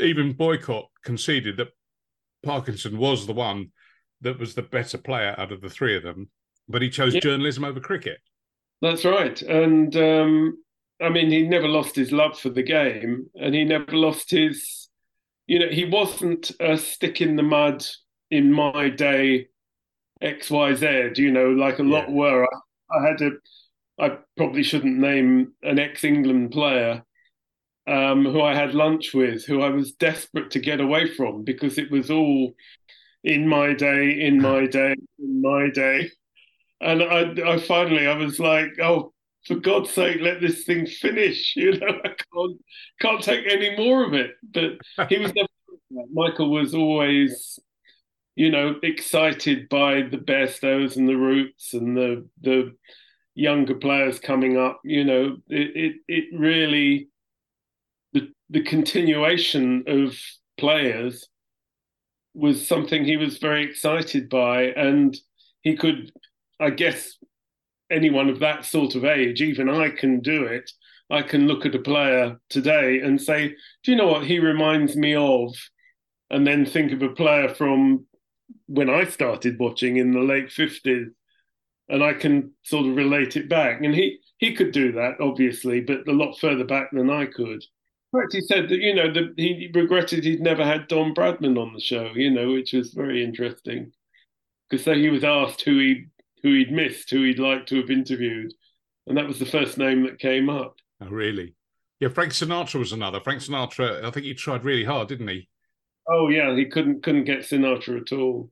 even 0.00 0.32
Boycott 0.32 0.86
conceded 1.04 1.56
that 1.58 1.68
Parkinson 2.42 2.98
was 2.98 3.26
the 3.26 3.32
one 3.32 3.70
that 4.20 4.38
was 4.38 4.54
the 4.54 4.62
better 4.62 4.98
player 4.98 5.34
out 5.38 5.52
of 5.52 5.60
the 5.60 5.70
three 5.70 5.96
of 5.96 6.02
them, 6.02 6.28
but 6.68 6.82
he 6.82 6.90
chose 6.90 7.14
yeah. 7.14 7.20
journalism 7.20 7.64
over 7.64 7.80
cricket. 7.80 8.18
That's 8.80 9.04
right. 9.04 9.40
And 9.42 9.94
um, 9.96 10.58
I 11.00 11.08
mean, 11.10 11.30
he 11.30 11.42
never 11.42 11.68
lost 11.68 11.94
his 11.96 12.12
love 12.12 12.38
for 12.38 12.50
the 12.50 12.62
game 12.62 13.30
and 13.34 13.54
he 13.54 13.64
never 13.64 13.92
lost 13.92 14.30
his, 14.30 14.88
you 15.46 15.58
know, 15.58 15.68
he 15.68 15.84
wasn't 15.84 16.50
a 16.60 16.76
stick 16.76 17.20
in 17.20 17.36
the 17.36 17.42
mud 17.42 17.84
in 18.30 18.52
my 18.52 18.88
day, 18.90 19.48
XYZ, 20.22 21.18
you 21.18 21.30
know, 21.30 21.50
like 21.50 21.78
a 21.78 21.84
lot 21.84 22.10
were. 22.10 22.44
I, 22.44 22.98
I 22.98 23.06
had 23.08 23.22
a. 23.22 23.30
I 24.00 24.18
probably 24.36 24.62
shouldn't 24.62 24.98
name 24.98 25.54
an 25.62 25.78
ex 25.80 26.04
England 26.04 26.52
player 26.52 27.02
um, 27.86 28.24
who 28.24 28.42
I 28.42 28.54
had 28.54 28.74
lunch 28.74 29.14
with, 29.14 29.44
who 29.46 29.62
I 29.62 29.70
was 29.70 29.92
desperate 29.92 30.50
to 30.52 30.60
get 30.60 30.80
away 30.80 31.08
from 31.14 31.42
because 31.42 31.78
it 31.78 31.90
was 31.90 32.10
all 32.10 32.54
in 33.24 33.48
my 33.48 33.74
day, 33.74 34.20
in 34.20 34.40
my 34.40 34.66
day, 34.70 34.94
in 35.18 35.42
my 35.42 35.70
day. 35.70 36.10
And 36.80 37.02
I, 37.02 37.54
I 37.54 37.58
finally, 37.58 38.06
I 38.06 38.16
was 38.16 38.38
like, 38.38 38.78
oh, 38.80 39.12
for 39.48 39.56
God's 39.56 39.90
sake, 39.90 40.20
let 40.20 40.40
this 40.40 40.64
thing 40.64 40.86
finish. 40.86 41.54
You 41.56 41.78
know, 41.78 42.00
I 42.04 42.08
can't, 42.08 42.60
can't 43.00 43.22
take 43.22 43.44
any 43.50 43.76
more 43.76 44.04
of 44.04 44.14
it. 44.14 44.32
But 44.42 44.78
he 45.08 45.18
was 45.18 45.32
never, 45.36 45.48
Michael 46.12 46.50
was 46.50 46.74
always, 46.74 47.58
you 48.36 48.50
know, 48.50 48.76
excited 48.82 49.68
by 49.68 50.02
the 50.02 50.18
Bairstows 50.18 50.96
and 50.96 51.08
the 51.08 51.16
Roots 51.16 51.74
and 51.74 51.96
the, 51.96 52.26
the, 52.40 52.74
younger 53.34 53.76
players 53.76 54.18
coming 54.18 54.58
up 54.58 54.80
you 54.82 55.04
know 55.04 55.36
it, 55.46 55.70
it 55.76 55.94
it 56.08 56.24
really 56.36 57.08
the 58.12 58.32
the 58.50 58.64
continuation 58.64 59.84
of 59.86 60.18
players 60.58 61.28
was 62.38 62.66
something 62.66 63.04
he 63.04 63.16
was 63.16 63.38
very 63.38 63.64
excited 63.64 64.28
by, 64.28 64.62
and 64.76 65.16
he 65.62 65.76
could, 65.76 66.12
I 66.60 66.70
guess, 66.70 67.17
anyone 67.90 68.28
of 68.28 68.40
that 68.40 68.64
sort 68.64 68.94
of 68.94 69.04
age, 69.04 69.40
even 69.40 69.68
I 69.68 69.90
can 69.90 70.20
do 70.20 70.44
it. 70.44 70.70
I 71.10 71.22
can 71.22 71.46
look 71.46 71.64
at 71.64 71.74
a 71.74 71.78
player 71.78 72.38
today 72.50 73.00
and 73.00 73.20
say, 73.20 73.54
"Do 73.82 73.90
you 73.90 73.96
know 73.96 74.08
what 74.08 74.26
he 74.26 74.38
reminds 74.38 74.96
me 74.96 75.14
of?" 75.14 75.54
And 76.30 76.46
then 76.46 76.66
think 76.66 76.92
of 76.92 77.02
a 77.02 77.08
player 77.08 77.48
from 77.48 78.06
when 78.66 78.90
I 78.90 79.04
started 79.04 79.58
watching 79.58 79.96
in 79.96 80.12
the 80.12 80.20
late 80.20 80.52
fifties, 80.52 81.08
and 81.88 82.04
I 82.04 82.12
can 82.14 82.52
sort 82.62 82.86
of 82.86 82.96
relate 82.96 83.36
it 83.36 83.48
back. 83.48 83.82
And 83.82 83.94
he 83.94 84.20
he 84.38 84.54
could 84.54 84.72
do 84.72 84.92
that, 84.92 85.20
obviously, 85.20 85.80
but 85.80 86.06
a 86.08 86.12
lot 86.12 86.38
further 86.38 86.64
back 86.64 86.90
than 86.92 87.10
I 87.10 87.26
could 87.26 87.64
fact, 88.12 88.32
he 88.32 88.40
said 88.40 88.68
that 88.68 88.78
you 88.78 88.94
know 88.94 89.12
the, 89.12 89.32
he 89.36 89.70
regretted 89.74 90.24
he'd 90.24 90.40
never 90.40 90.64
had 90.64 90.88
Don 90.88 91.14
Bradman 91.14 91.60
on 91.60 91.72
the 91.72 91.80
show. 91.80 92.12
You 92.14 92.30
know, 92.30 92.52
which 92.52 92.72
was 92.72 92.92
very 92.92 93.24
interesting 93.24 93.92
because 94.68 94.84
so 94.84 94.94
he 94.94 95.10
was 95.10 95.24
asked 95.24 95.62
who 95.62 95.78
he 95.78 96.06
who 96.42 96.54
he'd 96.54 96.72
missed, 96.72 97.10
who 97.10 97.24
he'd 97.24 97.38
like 97.38 97.66
to 97.66 97.76
have 97.76 97.90
interviewed, 97.90 98.52
and 99.06 99.16
that 99.16 99.26
was 99.26 99.38
the 99.38 99.46
first 99.46 99.78
name 99.78 100.04
that 100.04 100.18
came 100.18 100.48
up. 100.48 100.76
Oh, 101.00 101.08
really? 101.08 101.54
Yeah, 102.00 102.08
Frank 102.08 102.32
Sinatra 102.32 102.78
was 102.78 102.92
another. 102.92 103.20
Frank 103.20 103.42
Sinatra, 103.42 104.04
I 104.04 104.10
think 104.10 104.26
he 104.26 104.34
tried 104.34 104.64
really 104.64 104.84
hard, 104.84 105.08
didn't 105.08 105.28
he? 105.28 105.48
Oh 106.08 106.28
yeah, 106.28 106.54
he 106.54 106.66
couldn't 106.66 107.02
couldn't 107.02 107.24
get 107.24 107.40
Sinatra 107.40 108.00
at 108.00 108.12
all. 108.12 108.50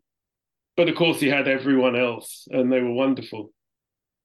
But 0.77 0.89
of 0.89 0.97
course, 0.97 1.21
he 1.21 1.29
had 1.29 1.49
everyone 1.49 1.97
else, 1.97 2.47
and 2.51 2.71
they 2.71 2.81
were 2.81 2.93
wonderful. 2.93 3.53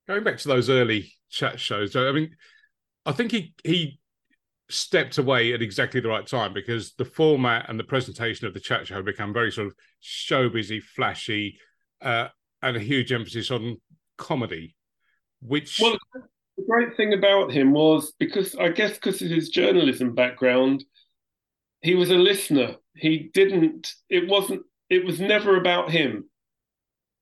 Going 0.06 0.24
back 0.24 0.38
to 0.38 0.48
those 0.48 0.68
early 0.68 1.12
chat 1.30 1.58
shows, 1.58 1.96
I 1.96 2.12
mean, 2.12 2.36
I 3.06 3.12
think 3.12 3.30
he 3.32 3.54
he 3.64 4.00
stepped 4.68 5.18
away 5.18 5.52
at 5.52 5.62
exactly 5.62 6.00
the 6.00 6.08
right 6.08 6.26
time 6.26 6.52
because 6.52 6.94
the 6.94 7.04
format 7.04 7.68
and 7.68 7.78
the 7.78 7.84
presentation 7.84 8.46
of 8.46 8.54
the 8.54 8.60
chat 8.60 8.86
show 8.86 8.96
had 8.96 9.04
become 9.04 9.32
very 9.32 9.52
sort 9.52 9.66
of 9.66 9.74
show 10.00 10.48
busy, 10.48 10.80
flashy, 10.80 11.58
uh, 12.00 12.28
and 12.62 12.76
a 12.76 12.80
huge 12.80 13.12
emphasis 13.12 13.50
on 13.50 13.80
comedy. 14.18 14.76
Which 15.40 15.80
well, 15.80 15.98
the 16.56 16.64
great 16.68 16.96
thing 16.96 17.12
about 17.12 17.52
him 17.52 17.72
was 17.72 18.12
because 18.18 18.54
I 18.54 18.68
guess 18.68 18.94
because 18.94 19.20
of 19.22 19.28
his 19.28 19.48
journalism 19.48 20.14
background, 20.14 20.84
he 21.80 21.94
was 21.94 22.10
a 22.10 22.16
listener. 22.16 22.76
He 22.94 23.30
didn't. 23.34 23.92
It 24.08 24.28
wasn't. 24.28 24.62
It 24.88 25.04
was 25.04 25.20
never 25.20 25.56
about 25.56 25.90
him. 25.90 26.28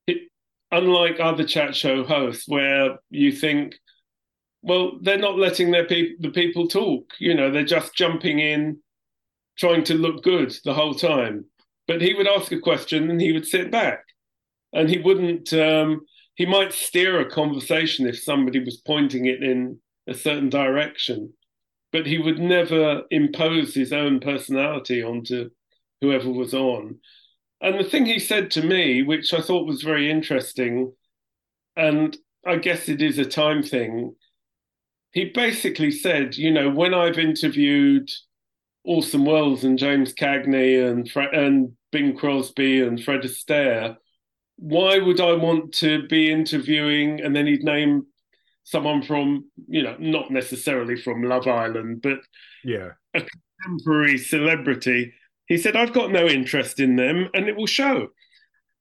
It, 0.06 0.28
unlike 0.70 1.18
other 1.20 1.44
chat 1.44 1.74
show 1.74 2.04
hosts, 2.04 2.46
where 2.46 2.98
you 3.08 3.32
think, 3.32 3.76
well, 4.62 4.98
they're 5.00 5.18
not 5.18 5.38
letting 5.38 5.70
their 5.70 5.86
people 5.86 6.16
the 6.20 6.30
people 6.30 6.68
talk. 6.68 7.12
You 7.18 7.34
know, 7.34 7.50
they're 7.50 7.64
just 7.64 7.94
jumping 7.94 8.38
in, 8.40 8.80
trying 9.58 9.84
to 9.84 9.94
look 9.94 10.22
good 10.22 10.54
the 10.64 10.74
whole 10.74 10.94
time. 10.94 11.46
But 11.86 12.02
he 12.02 12.14
would 12.14 12.28
ask 12.28 12.52
a 12.52 12.60
question 12.60 13.10
and 13.10 13.20
he 13.20 13.32
would 13.32 13.46
sit 13.46 13.70
back, 13.70 14.04
and 14.72 14.88
he 14.88 14.98
wouldn't. 14.98 15.52
Um, 15.52 16.02
he 16.34 16.46
might 16.46 16.72
steer 16.72 17.20
a 17.20 17.30
conversation 17.30 18.06
if 18.06 18.22
somebody 18.22 18.64
was 18.64 18.82
pointing 18.86 19.26
it 19.26 19.42
in 19.42 19.78
a 20.06 20.14
certain 20.14 20.48
direction, 20.48 21.32
but 21.92 22.06
he 22.06 22.18
would 22.18 22.38
never 22.38 23.02
impose 23.10 23.74
his 23.74 23.92
own 23.92 24.20
personality 24.20 25.02
onto 25.02 25.50
whoever 26.00 26.30
was 26.30 26.54
on. 26.54 26.98
And 27.60 27.78
the 27.78 27.84
thing 27.84 28.06
he 28.06 28.18
said 28.18 28.50
to 28.52 28.62
me, 28.62 29.02
which 29.02 29.34
I 29.34 29.42
thought 29.42 29.66
was 29.66 29.82
very 29.82 30.10
interesting, 30.10 30.92
and 31.76 32.16
I 32.46 32.56
guess 32.56 32.88
it 32.88 33.02
is 33.02 33.18
a 33.18 33.24
time 33.24 33.62
thing, 33.62 34.14
he 35.12 35.26
basically 35.26 35.90
said, 35.90 36.36
you 36.36 36.50
know, 36.52 36.70
when 36.70 36.94
I've 36.94 37.18
interviewed 37.18 38.08
Orson 38.84 39.24
Welles 39.24 39.64
and 39.64 39.78
James 39.78 40.14
Cagney 40.14 40.88
and 40.88 41.10
and 41.34 41.72
Bing 41.92 42.16
Crosby 42.16 42.80
and 42.80 43.02
Fred 43.02 43.22
Astaire, 43.22 43.96
why 44.60 44.98
would 44.98 45.20
I 45.20 45.32
want 45.32 45.72
to 45.76 46.06
be 46.08 46.30
interviewing? 46.30 47.22
And 47.22 47.34
then 47.34 47.46
he'd 47.46 47.64
name 47.64 48.06
someone 48.64 49.02
from, 49.02 49.50
you 49.68 49.82
know, 49.82 49.96
not 49.98 50.30
necessarily 50.30 50.96
from 50.96 51.22
Love 51.22 51.48
Island, 51.48 52.02
but 52.02 52.18
yeah, 52.62 52.90
a 53.14 53.22
contemporary 53.62 54.18
celebrity. 54.18 55.14
He 55.46 55.56
said, 55.56 55.76
I've 55.76 55.94
got 55.94 56.12
no 56.12 56.26
interest 56.26 56.78
in 56.78 56.96
them, 56.96 57.28
and 57.32 57.48
it 57.48 57.56
will 57.56 57.66
show. 57.66 58.08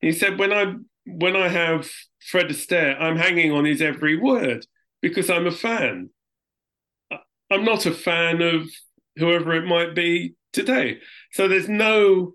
He 0.02 0.12
said, 0.12 0.38
when 0.38 0.52
I 0.52 0.74
when 1.06 1.36
I 1.38 1.48
have 1.48 1.90
Fred 2.30 2.50
Astaire, 2.50 3.00
I'm 3.02 3.16
hanging 3.16 3.54
on 3.54 3.64
his 3.64 3.82
every 3.82 4.18
word 4.18 4.66
because 5.02 5.30
I'm 5.30 5.48
a 5.48 5.52
fan. 5.52 6.10
I'm 7.50 7.64
not 7.64 7.86
a 7.86 7.92
fan 7.92 8.42
of 8.42 8.70
whoever 9.16 9.54
it 9.54 9.66
might 9.66 9.96
be 9.96 10.36
today. 10.52 11.00
So 11.32 11.48
there's 11.48 11.70
no 11.70 12.34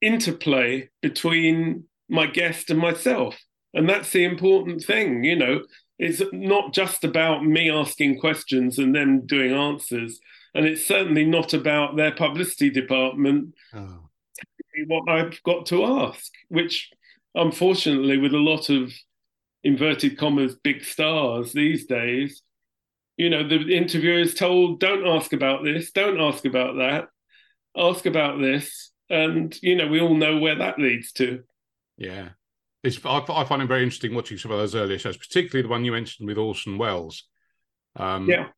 interplay 0.00 0.90
between 1.00 1.84
my 2.12 2.26
guest 2.26 2.70
and 2.70 2.78
myself. 2.78 3.36
And 3.74 3.88
that's 3.88 4.12
the 4.12 4.24
important 4.24 4.84
thing, 4.84 5.24
you 5.24 5.34
know. 5.34 5.62
It's 5.98 6.22
not 6.32 6.74
just 6.74 7.04
about 7.04 7.44
me 7.44 7.70
asking 7.70 8.20
questions 8.20 8.78
and 8.78 8.94
them 8.94 9.26
doing 9.26 9.52
answers. 9.52 10.20
And 10.54 10.66
it's 10.66 10.86
certainly 10.86 11.24
not 11.24 11.54
about 11.54 11.96
their 11.96 12.12
publicity 12.12 12.70
department 12.70 13.54
oh. 13.74 14.10
what 14.86 15.08
I've 15.08 15.42
got 15.42 15.66
to 15.66 15.84
ask, 15.84 16.30
which 16.48 16.90
unfortunately, 17.34 18.18
with 18.18 18.34
a 18.34 18.38
lot 18.38 18.68
of 18.68 18.92
inverted 19.64 20.18
commas 20.18 20.54
big 20.56 20.84
stars 20.84 21.52
these 21.52 21.86
days, 21.86 22.42
you 23.16 23.30
know, 23.30 23.46
the 23.46 23.74
interviewer 23.74 24.18
is 24.18 24.34
told, 24.34 24.80
don't 24.80 25.06
ask 25.06 25.32
about 25.32 25.64
this, 25.64 25.92
don't 25.92 26.20
ask 26.20 26.44
about 26.44 26.76
that, 26.76 27.08
ask 27.76 28.04
about 28.04 28.40
this. 28.40 28.90
And, 29.08 29.56
you 29.62 29.76
know, 29.76 29.86
we 29.86 30.00
all 30.00 30.16
know 30.16 30.38
where 30.38 30.56
that 30.56 30.78
leads 30.78 31.12
to. 31.12 31.44
Yeah. 31.96 32.30
It's, 32.82 32.98
I, 33.04 33.24
I 33.28 33.44
find 33.44 33.62
it 33.62 33.68
very 33.68 33.82
interesting 33.82 34.14
watching 34.14 34.38
some 34.38 34.50
of 34.50 34.58
those 34.58 34.74
earlier 34.74 34.98
shows, 34.98 35.16
particularly 35.16 35.62
the 35.62 35.70
one 35.70 35.84
you 35.84 35.92
mentioned 35.92 36.26
with 36.26 36.38
Orson 36.38 36.78
Welles. 36.78 37.24
Um, 37.96 38.28
yeah. 38.28 38.48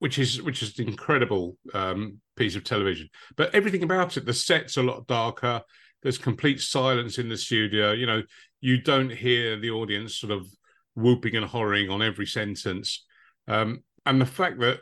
Which 0.00 0.18
is 0.18 0.42
which 0.42 0.62
is 0.62 0.78
an 0.78 0.88
incredible 0.88 1.56
um, 1.72 2.20
piece 2.36 2.56
of 2.56 2.64
television, 2.64 3.08
but 3.36 3.54
everything 3.54 3.84
about 3.84 4.18
it, 4.18 4.26
the 4.26 4.34
set's 4.34 4.76
a 4.76 4.82
lot 4.82 5.06
darker. 5.06 5.62
There's 6.02 6.18
complete 6.18 6.60
silence 6.60 7.16
in 7.16 7.30
the 7.30 7.38
studio. 7.38 7.92
You 7.92 8.04
know, 8.04 8.22
you 8.60 8.82
don't 8.82 9.10
hear 9.10 9.58
the 9.58 9.70
audience 9.70 10.18
sort 10.18 10.32
of 10.32 10.46
whooping 10.94 11.36
and 11.36 11.46
horroring 11.46 11.88
on 11.88 12.02
every 12.02 12.26
sentence. 12.26 13.06
Um, 13.48 13.82
and 14.04 14.20
the 14.20 14.26
fact 14.26 14.58
that 14.60 14.80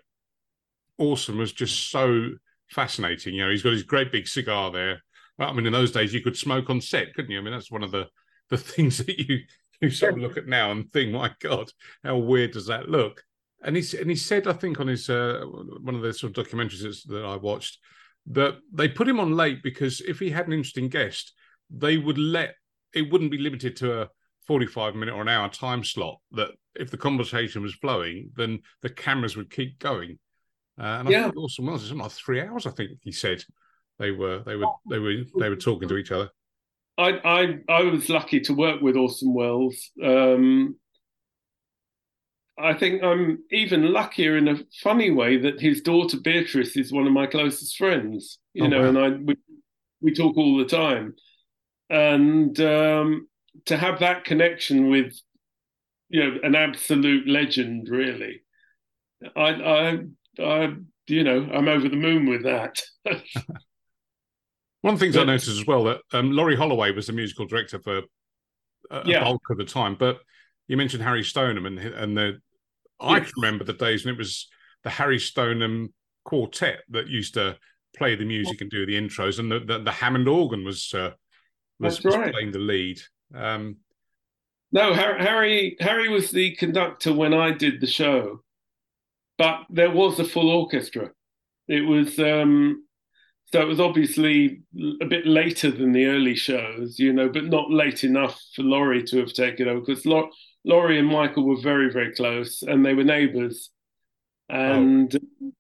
Orson 0.99 1.39
was 1.39 1.53
just 1.53 1.91
so 1.91 2.31
fascinating. 2.71 3.35
You 3.35 3.45
know, 3.45 3.51
he's 3.51 3.63
got 3.63 3.75
his 3.75 3.85
great 3.85 4.11
big 4.11 4.27
cigar 4.27 4.73
there. 4.73 5.03
I 5.39 5.53
mean, 5.53 5.67
in 5.67 5.73
those 5.73 5.93
days, 5.93 6.13
you 6.13 6.23
could 6.23 6.37
smoke 6.37 6.71
on 6.71 6.81
set, 6.81 7.15
couldn't 7.15 7.31
you? 7.31 7.39
I 7.39 7.43
mean, 7.43 7.53
that's 7.53 7.71
one 7.71 7.83
of 7.83 7.91
the 7.91 8.09
the 8.51 8.59
things 8.59 8.99
that 8.99 9.19
you 9.19 9.41
you 9.81 9.91
sort 9.91 10.15
of 10.15 10.21
look 10.21 10.37
at 10.37 10.47
now 10.47 10.71
and 10.71 10.91
think, 10.93 11.13
my 11.13 11.33
God, 11.41 11.71
how 12.05 12.17
weird 12.17 12.53
does 12.53 12.67
that 12.67 12.89
look? 12.89 13.23
And 13.63 13.77
he 13.77 13.99
and 13.99 14.09
he 14.09 14.17
said, 14.17 14.47
I 14.47 14.53
think 14.53 14.81
on 14.81 14.89
his 14.89 15.09
uh, 15.09 15.43
one 15.45 15.95
of 15.95 16.03
the 16.03 16.13
sort 16.13 16.37
of 16.37 16.47
documentaries 16.47 17.07
that 17.07 17.25
I 17.25 17.37
watched, 17.37 17.79
that 18.27 18.59
they 18.73 18.89
put 18.89 19.09
him 19.09 19.21
on 19.21 19.37
late 19.37 19.63
because 19.63 20.01
if 20.01 20.19
he 20.19 20.31
had 20.31 20.47
an 20.47 20.53
interesting 20.53 20.89
guest, 20.89 21.33
they 21.71 21.97
would 21.97 22.19
let 22.19 22.55
it 22.95 23.11
wouldn't 23.11 23.31
be 23.31 23.39
limited 23.39 23.77
to 23.77 24.03
a 24.03 24.09
45 24.47 24.95
minute 24.95 25.15
or 25.15 25.23
an 25.23 25.29
hour 25.29 25.49
time 25.49 25.85
slot. 25.85 26.19
That 26.33 26.51
if 26.75 26.91
the 26.91 26.97
conversation 26.97 27.63
was 27.63 27.75
flowing, 27.75 28.31
then 28.35 28.61
the 28.83 28.91
cameras 28.91 29.37
would 29.37 29.51
keep 29.51 29.79
going. 29.79 30.19
Uh, 30.79 30.99
and 31.01 31.09
I 31.09 31.11
yeah. 31.11 31.23
think 31.25 31.37
Orson 31.37 31.67
Welles, 31.67 31.83
something 31.83 31.99
like 31.99 32.13
three 32.13 32.41
hours. 32.41 32.67
I 32.67 32.71
think 32.71 32.91
he 33.03 33.13
said 33.13 33.45
they 33.99 34.11
were 34.11 34.43
they 34.45 34.57
were 34.57 34.67
they 34.89 34.99
were 34.99 35.15
they 35.39 35.49
were 35.49 35.57
talking 35.57 35.89
to 35.89 35.97
each 35.97 36.13
other. 36.13 36.31
I 36.99 37.11
I 37.25 37.59
I 37.69 37.83
was 37.85 38.09
lucky 38.09 38.41
to 38.41 38.55
work 38.55 38.81
with 38.81 38.97
Orson 38.97 39.33
Welles. 39.35 39.91
Um, 40.03 40.77
I 42.59 42.75
think 42.75 43.03
I'm 43.03 43.39
even 43.51 43.93
luckier 43.93 44.37
in 44.37 44.49
a 44.49 44.59
funny 44.83 45.11
way 45.11 45.39
that 45.39 45.61
his 45.61 45.81
daughter 45.81 46.19
Beatrice 46.19 46.77
is 46.77 46.93
one 46.93 47.07
of 47.07 47.13
my 47.13 47.27
closest 47.27 47.77
friends. 47.77 48.39
You 48.53 48.65
oh, 48.65 48.69
know, 48.69 48.81
wow. 48.83 48.89
and 48.89 48.99
I 48.99 49.09
we, 49.11 49.37
we 50.01 50.15
talk 50.15 50.37
all 50.37 50.59
the 50.59 50.65
time, 50.65 51.15
and 51.89 52.59
um, 52.61 53.29
to 53.67 53.77
have 53.77 54.01
that 54.01 54.25
connection 54.25 54.91
with 54.91 55.19
you 56.09 56.23
know 56.23 56.39
an 56.43 56.55
absolute 56.55 57.27
legend, 57.27 57.89
really, 57.89 58.43
I 59.35 59.49
I 59.49 59.99
I 60.43 60.75
you 61.07 61.25
know 61.25 61.49
I'm 61.53 61.69
over 61.69 61.89
the 61.89 61.97
moon 61.97 62.27
with 62.27 62.45
that. 62.45 62.83
One 64.83 64.95
of 64.95 65.01
the 65.01 65.07
things 65.07 65.17
but, 65.17 65.23
I 65.23 65.25
noticed 65.25 65.49
as 65.49 65.67
well 65.67 65.85
that 65.85 66.01
um, 66.13 66.33
Laurie 66.33 66.57
Holloway 66.57 66.93
was 66.93 67.07
the 67.07 67.13
musical 67.13 67.47
director 67.47 67.79
for 67.79 68.03
a, 68.91 69.03
yeah. 69.07 69.25
bulk 69.25 69.43
of 69.51 69.57
the 69.57 69.65
time, 69.65 69.97
but 69.99 70.19
you 70.69 70.77
mentioned 70.77 71.03
Harry 71.03 71.25
Stoneham 71.25 71.67
and 71.67 71.79
and 71.79 72.17
the 72.17 72.41
I 73.01 73.21
can 73.21 73.33
remember 73.37 73.65
the 73.65 73.73
days 73.73 74.05
when 74.05 74.15
it 74.15 74.19
was 74.19 74.49
the 74.85 74.91
Harry 74.91 75.19
Stoneham 75.19 75.93
quartet 76.25 76.81
that 76.91 77.09
used 77.09 77.35
to 77.35 77.57
play 77.97 78.15
the 78.15 78.25
music 78.25 78.61
and 78.61 78.71
do 78.71 78.87
the 78.87 78.95
intros, 78.95 79.39
and 79.39 79.51
the 79.51 79.61
the, 79.61 79.79
the 79.79 79.91
Hammond 79.91 80.29
organ 80.29 80.65
was 80.65 80.93
uh, 80.95 81.11
was, 81.79 82.03
was 82.03 82.15
playing 82.15 82.53
the 82.53 82.59
lead. 82.59 83.01
Um, 83.35 83.77
no, 84.73 84.95
Harry 84.95 85.77
Harry 85.81 86.09
was 86.09 86.31
the 86.31 86.55
conductor 86.57 87.13
when 87.13 87.35
I 87.35 87.53
did 87.53 87.81
the 87.81 87.87
show, 87.87 88.43
but 89.39 89.65
there 89.71 89.91
was 89.91 90.19
a 90.19 90.25
full 90.25 90.51
orchestra. 90.51 91.11
It 91.69 91.83
was 91.83 92.19
um, 92.19 92.85
so 93.53 93.61
it 93.61 93.69
was 93.69 93.81
obviously 93.81 94.63
a 95.03 95.05
bit 95.05 95.27
later 95.27 95.71
than 95.71 95.93
the 95.93 96.07
early 96.07 96.35
shows, 96.35 96.99
you 96.99 97.13
know, 97.13 97.29
but 97.29 97.45
not 97.45 97.71
late 97.71 98.03
enough 98.03 98.41
for 98.57 98.63
Laurie 98.63 99.05
to 99.05 99.19
have 99.19 99.35
taken 99.35 99.69
over 99.69 99.81
because 99.81 100.07
Laurie 100.65 100.99
and 100.99 101.09
Michael 101.09 101.45
were 101.45 101.61
very, 101.61 101.93
very 101.93 102.15
close 102.15 102.63
and 102.63 102.85
they 102.85 102.95
were 102.95 103.05
neighbours. 103.05 103.71
And 104.49 105.15
oh. 105.45 105.53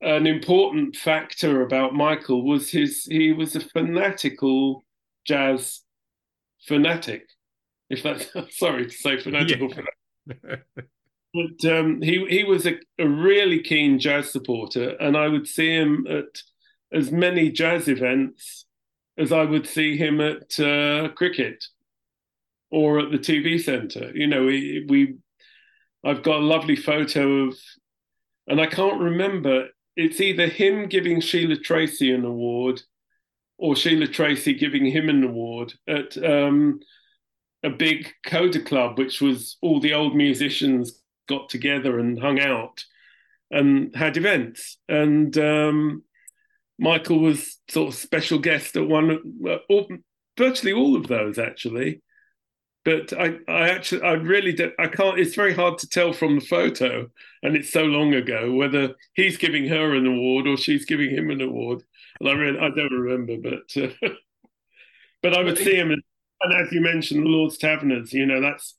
an 0.00 0.26
important 0.26 0.96
factor 0.96 1.60
about 1.62 1.94
Michael 1.94 2.42
was 2.42 2.70
his, 2.70 3.04
he 3.04 3.32
was 3.32 3.54
a 3.54 3.60
fanatical 3.60 4.82
jazz 5.26 5.82
fanatic, 6.66 7.28
if 7.90 8.02
that's, 8.02 8.30
sorry 8.56 8.86
to 8.86 8.92
say 8.92 9.18
fanatical 9.20 9.70
yeah. 10.26 10.56
But 11.34 11.70
um, 11.70 12.00
he 12.00 12.24
he 12.26 12.44
was 12.44 12.66
a, 12.66 12.76
a 12.98 13.06
really 13.06 13.62
keen 13.62 13.98
jazz 13.98 14.32
supporter, 14.32 14.96
and 14.98 15.14
I 15.14 15.28
would 15.28 15.46
see 15.46 15.76
him 15.76 16.06
at 16.08 16.24
as 16.92 17.10
many 17.10 17.50
jazz 17.50 17.88
events 17.88 18.64
as 19.18 19.32
I 19.32 19.44
would 19.44 19.66
see 19.66 19.96
him 19.96 20.20
at 20.20 20.58
uh, 20.60 21.08
cricket 21.08 21.64
or 22.70 23.00
at 23.00 23.10
the 23.10 23.18
TV 23.18 23.60
centre. 23.60 24.10
You 24.14 24.26
know, 24.26 24.44
we, 24.44 24.86
we 24.88 25.16
I've 26.04 26.22
got 26.22 26.36
a 26.36 26.44
lovely 26.44 26.76
photo 26.76 27.48
of, 27.48 27.58
and 28.46 28.60
I 28.60 28.66
can't 28.66 29.00
remember. 29.00 29.68
It's 29.96 30.20
either 30.20 30.46
him 30.46 30.88
giving 30.88 31.20
Sheila 31.20 31.56
Tracy 31.56 32.12
an 32.12 32.24
award, 32.24 32.82
or 33.58 33.74
Sheila 33.74 34.06
Tracy 34.06 34.54
giving 34.54 34.86
him 34.86 35.08
an 35.08 35.24
award 35.24 35.74
at 35.88 36.16
um, 36.24 36.78
a 37.64 37.70
big 37.70 38.08
coda 38.24 38.60
club, 38.60 38.98
which 38.98 39.20
was 39.20 39.56
all 39.60 39.80
the 39.80 39.94
old 39.94 40.14
musicians 40.14 41.02
got 41.28 41.48
together 41.48 41.98
and 41.98 42.18
hung 42.18 42.38
out 42.38 42.84
and 43.50 43.94
had 43.96 44.16
events. 44.16 44.78
And 44.88 45.36
um, 45.38 46.04
Michael 46.78 47.18
was 47.20 47.58
sort 47.68 47.88
of 47.88 47.94
special 47.94 48.38
guest 48.38 48.76
at 48.76 48.86
one, 48.86 49.18
all, 49.68 49.88
virtually 50.36 50.72
all 50.72 50.96
of 50.96 51.08
those 51.08 51.38
actually. 51.38 52.02
but 52.84 53.12
I, 53.12 53.38
I 53.48 53.68
actually, 53.70 54.02
I 54.02 54.12
really, 54.12 54.52
do, 54.52 54.72
I 54.78 54.86
can't. 54.88 55.18
It's 55.18 55.34
very 55.34 55.52
hard 55.54 55.78
to 55.78 55.88
tell 55.88 56.12
from 56.12 56.36
the 56.36 56.44
photo, 56.44 57.08
and 57.42 57.56
it's 57.56 57.70
so 57.70 57.84
long 57.84 58.14
ago 58.14 58.52
whether 58.52 58.94
he's 59.14 59.36
giving 59.36 59.68
her 59.68 59.94
an 59.94 60.06
award 60.06 60.46
or 60.46 60.56
she's 60.56 60.86
giving 60.86 61.10
him 61.10 61.30
an 61.30 61.40
award. 61.42 61.82
And 62.20 62.28
I 62.28 62.32
really, 62.32 62.58
I 62.58 62.70
don't 62.70 62.92
remember, 62.92 63.36
but 63.42 63.82
uh, 63.82 63.90
but 65.22 65.34
I 65.34 65.42
would 65.42 65.58
see 65.58 65.74
him, 65.74 65.90
and 65.90 66.02
as 66.54 66.72
you 66.72 66.80
mentioned, 66.80 67.24
the 67.24 67.28
Lord's 67.28 67.58
Taverners. 67.58 68.12
You 68.12 68.26
know, 68.26 68.40
that's. 68.40 68.74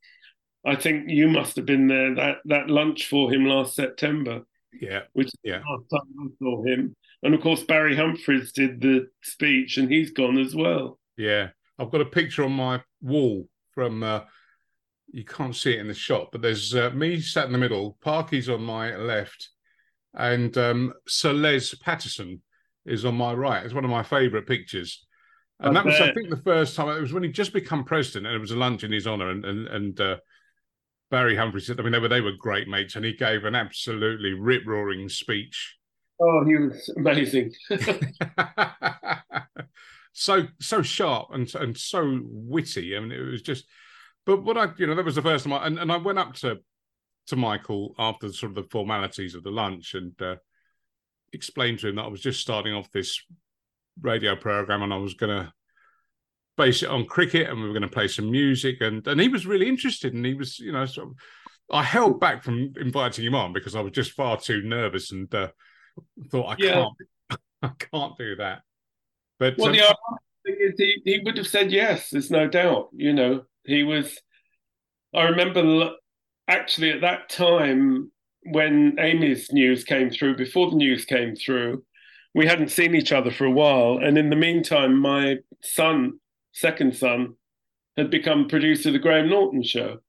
I 0.66 0.76
think 0.76 1.10
you 1.10 1.28
must 1.30 1.56
have 1.56 1.66
been 1.66 1.88
there 1.88 2.16
that 2.16 2.38
that 2.46 2.70
lunch 2.70 3.08
for 3.08 3.32
him 3.32 3.46
last 3.46 3.76
September. 3.76 4.42
Yeah, 4.82 5.02
which 5.14 5.32
yeah, 5.44 5.62
last 5.70 5.86
time 5.92 6.14
I 6.20 6.28
saw 6.42 6.64
him, 6.64 6.96
and 7.24 7.34
of 7.34 7.42
course 7.42 7.64
Barry 7.64 7.96
Humphries 7.96 8.52
did 8.52 8.82
the 8.82 9.08
speech, 9.22 9.78
and 9.78 9.92
he's 9.92 10.12
gone 10.12 10.38
as 10.38 10.56
well. 10.56 11.00
Yeah, 11.18 11.50
I've 11.78 11.92
got 11.92 12.02
a 12.02 12.06
picture 12.06 12.44
on 12.44 12.54
my 12.54 12.82
wall 13.02 13.48
from. 13.74 14.04
Uh, 14.04 14.22
you 15.12 15.26
can't 15.26 15.56
see 15.56 15.74
it 15.74 15.80
in 15.80 15.88
the 15.88 15.94
shot, 15.94 16.30
but 16.32 16.42
there's 16.42 16.76
uh, 16.76 16.92
me 16.92 17.20
sat 17.20 17.48
in 17.48 17.52
the 17.52 17.58
middle, 17.58 17.98
Parky's 18.02 18.48
on 18.48 18.62
my 18.62 18.96
left, 18.96 19.50
and 20.14 20.56
um, 20.58 20.94
Sir 21.08 21.34
Les 21.34 21.74
Patterson 21.76 22.42
is 22.86 23.06
on 23.06 23.16
my 23.16 23.34
right. 23.34 23.64
It's 23.64 23.74
one 23.74 23.86
of 23.86 23.90
my 23.90 24.04
favourite 24.04 24.46
pictures. 24.46 25.06
And 25.62 25.76
that 25.76 25.84
was, 25.84 26.00
I 26.00 26.14
think, 26.14 26.30
the 26.30 26.38
first 26.38 26.76
time. 26.76 26.88
It 26.96 27.02
was 27.02 27.12
when 27.12 27.24
he 27.24 27.30
just 27.30 27.52
become 27.52 27.84
president, 27.84 28.28
and 28.28 28.36
it 28.36 28.40
was 28.40 28.52
a 28.52 28.56
lunch 28.56 28.84
in 28.84 28.92
his 28.92 29.06
honour. 29.06 29.30
And 29.30 29.44
and, 29.44 29.68
and 29.68 30.00
uh, 30.00 30.18
Barry 31.12 31.36
Humphrey 31.36 31.62
said, 31.62 31.80
I 31.80 31.84
mean, 31.84 31.92
they 31.92 32.00
were 32.00 32.08
they 32.08 32.22
were 32.22 32.32
great 32.38 32.68
mates, 32.68 32.96
and 32.96 33.04
he 33.04 33.14
gave 33.14 33.44
an 33.44 33.56
absolutely 33.56 34.34
rip 34.34 34.66
roaring 34.66 35.10
speech. 35.10 35.76
Oh, 36.22 36.44
he 36.46 36.56
was 36.56 36.90
amazing. 36.98 37.54
so 40.14 40.48
so 40.60 40.82
sharp 40.82 41.30
and 41.32 41.54
and 41.56 41.78
so 41.78 42.20
witty. 42.24 42.96
I 42.96 43.00
mean, 43.00 43.12
it 43.12 43.20
was 43.20 43.42
just. 43.42 43.66
But 44.26 44.44
what 44.44 44.58
I, 44.58 44.68
you 44.78 44.86
know, 44.86 44.96
that 44.96 45.06
was 45.06 45.16
the 45.16 45.22
first 45.22 45.46
time, 45.46 45.54
I, 45.54 45.66
and 45.66 45.80
and 45.80 45.92
I 45.92 45.98
went 45.98 46.20
up 46.20 46.34
to 46.36 46.60
to 47.28 47.36
Michael 47.36 47.96
after 47.98 48.32
sort 48.32 48.52
of 48.52 48.56
the 48.56 48.70
formalities 48.70 49.36
of 49.36 49.44
the 49.44 49.52
lunch 49.52 49.94
and 49.94 50.20
uh, 50.22 50.36
explained 51.32 51.80
to 51.80 51.88
him 51.88 51.96
that 51.96 52.06
I 52.06 52.10
was 52.10 52.22
just 52.22 52.42
starting 52.42 52.74
off 52.74 52.92
this 52.92 53.22
radio 54.02 54.36
program 54.36 54.82
and 54.82 54.94
I 54.94 54.98
was 54.98 55.14
going 55.14 55.44
to 55.44 55.54
base 56.58 56.84
it 56.84 56.90
on 56.90 57.06
cricket 57.06 57.50
and 57.50 57.60
we 57.60 57.68
were 57.68 57.74
going 57.74 57.84
to 57.84 57.88
play 57.88 58.08
some 58.08 58.30
music 58.30 58.82
and 58.82 59.08
and 59.08 59.22
he 59.22 59.30
was 59.30 59.46
really 59.46 59.68
interested 59.68 60.14
and 60.14 60.26
he 60.26 60.34
was 60.34 60.60
you 60.60 60.72
know 60.72 60.86
sort 60.86 61.10
of, 61.10 61.14
I 61.72 61.84
held 61.84 62.20
back 62.20 62.44
from 62.44 62.74
inviting 62.80 63.26
him 63.26 63.36
on 63.36 63.54
because 63.54 63.76
I 63.76 63.82
was 63.82 63.94
just 63.94 64.12
far 64.12 64.38
too 64.38 64.62
nervous 64.64 65.12
and 65.12 65.34
uh, 65.34 65.50
thought 66.30 66.48
I 66.48 66.56
yeah. 66.60 66.74
can't 66.74 67.40
I 67.62 67.72
can't 67.92 68.18
do 68.18 68.36
that. 68.38 68.62
But 69.40 69.58
well, 69.58 69.70
um, 69.70 69.76
the 69.76 70.52
thing 70.52 70.58
is, 70.60 70.74
he, 70.78 71.02
he 71.06 71.20
would 71.20 71.38
have 71.38 71.48
said 71.48 71.72
yes. 71.72 72.10
There's 72.10 72.32
no 72.32 72.48
doubt. 72.48 72.90
You 72.94 73.14
know, 73.14 73.44
he 73.64 73.84
was. 73.84 74.18
I 75.14 75.24
remember 75.24 75.92
actually 76.48 76.92
at 76.92 77.02
that 77.02 77.30
time 77.30 78.12
when 78.44 78.96
Amy's 79.00 79.52
news 79.52 79.84
came 79.84 80.10
through. 80.10 80.36
Before 80.36 80.70
the 80.70 80.76
news 80.76 81.06
came 81.06 81.36
through, 81.36 81.84
we 82.34 82.46
hadn't 82.46 82.72
seen 82.72 82.96
each 82.96 83.12
other 83.12 83.32
for 83.32 83.46
a 83.46 83.52
while, 83.52 84.00
and 84.02 84.18
in 84.18 84.30
the 84.30 84.36
meantime, 84.36 85.00
my 85.00 85.38
son, 85.62 86.20
second 86.52 86.96
son, 86.96 87.36
had 87.98 88.10
become 88.10 88.48
producer 88.48 88.90
of 88.90 88.94
the 88.94 89.00
Graham 89.00 89.30
Norton 89.30 89.64
show. 89.64 90.00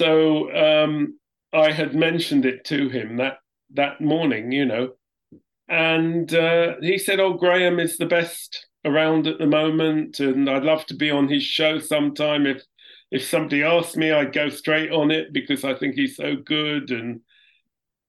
So 0.00 0.50
um, 0.54 1.18
I 1.52 1.72
had 1.72 1.94
mentioned 1.94 2.46
it 2.46 2.64
to 2.66 2.88
him 2.88 3.16
that 3.16 3.38
that 3.74 4.00
morning, 4.00 4.52
you 4.52 4.64
know, 4.64 4.94
and 5.68 6.34
uh, 6.34 6.74
he 6.80 6.98
said, 6.98 7.20
"Oh, 7.20 7.34
Graham 7.34 7.78
is 7.78 7.96
the 7.96 8.06
best 8.06 8.66
around 8.84 9.26
at 9.26 9.38
the 9.38 9.46
moment, 9.46 10.18
and 10.18 10.50
I'd 10.50 10.64
love 10.64 10.84
to 10.86 10.94
be 10.94 11.10
on 11.10 11.28
his 11.28 11.44
show 11.44 11.78
sometime. 11.78 12.46
If 12.46 12.62
if 13.10 13.24
somebody 13.24 13.62
asked 13.62 13.96
me, 13.96 14.10
I'd 14.10 14.32
go 14.32 14.48
straight 14.48 14.90
on 14.90 15.10
it 15.10 15.32
because 15.32 15.64
I 15.64 15.74
think 15.74 15.94
he's 15.94 16.16
so 16.16 16.36
good." 16.36 16.90
And 16.90 17.20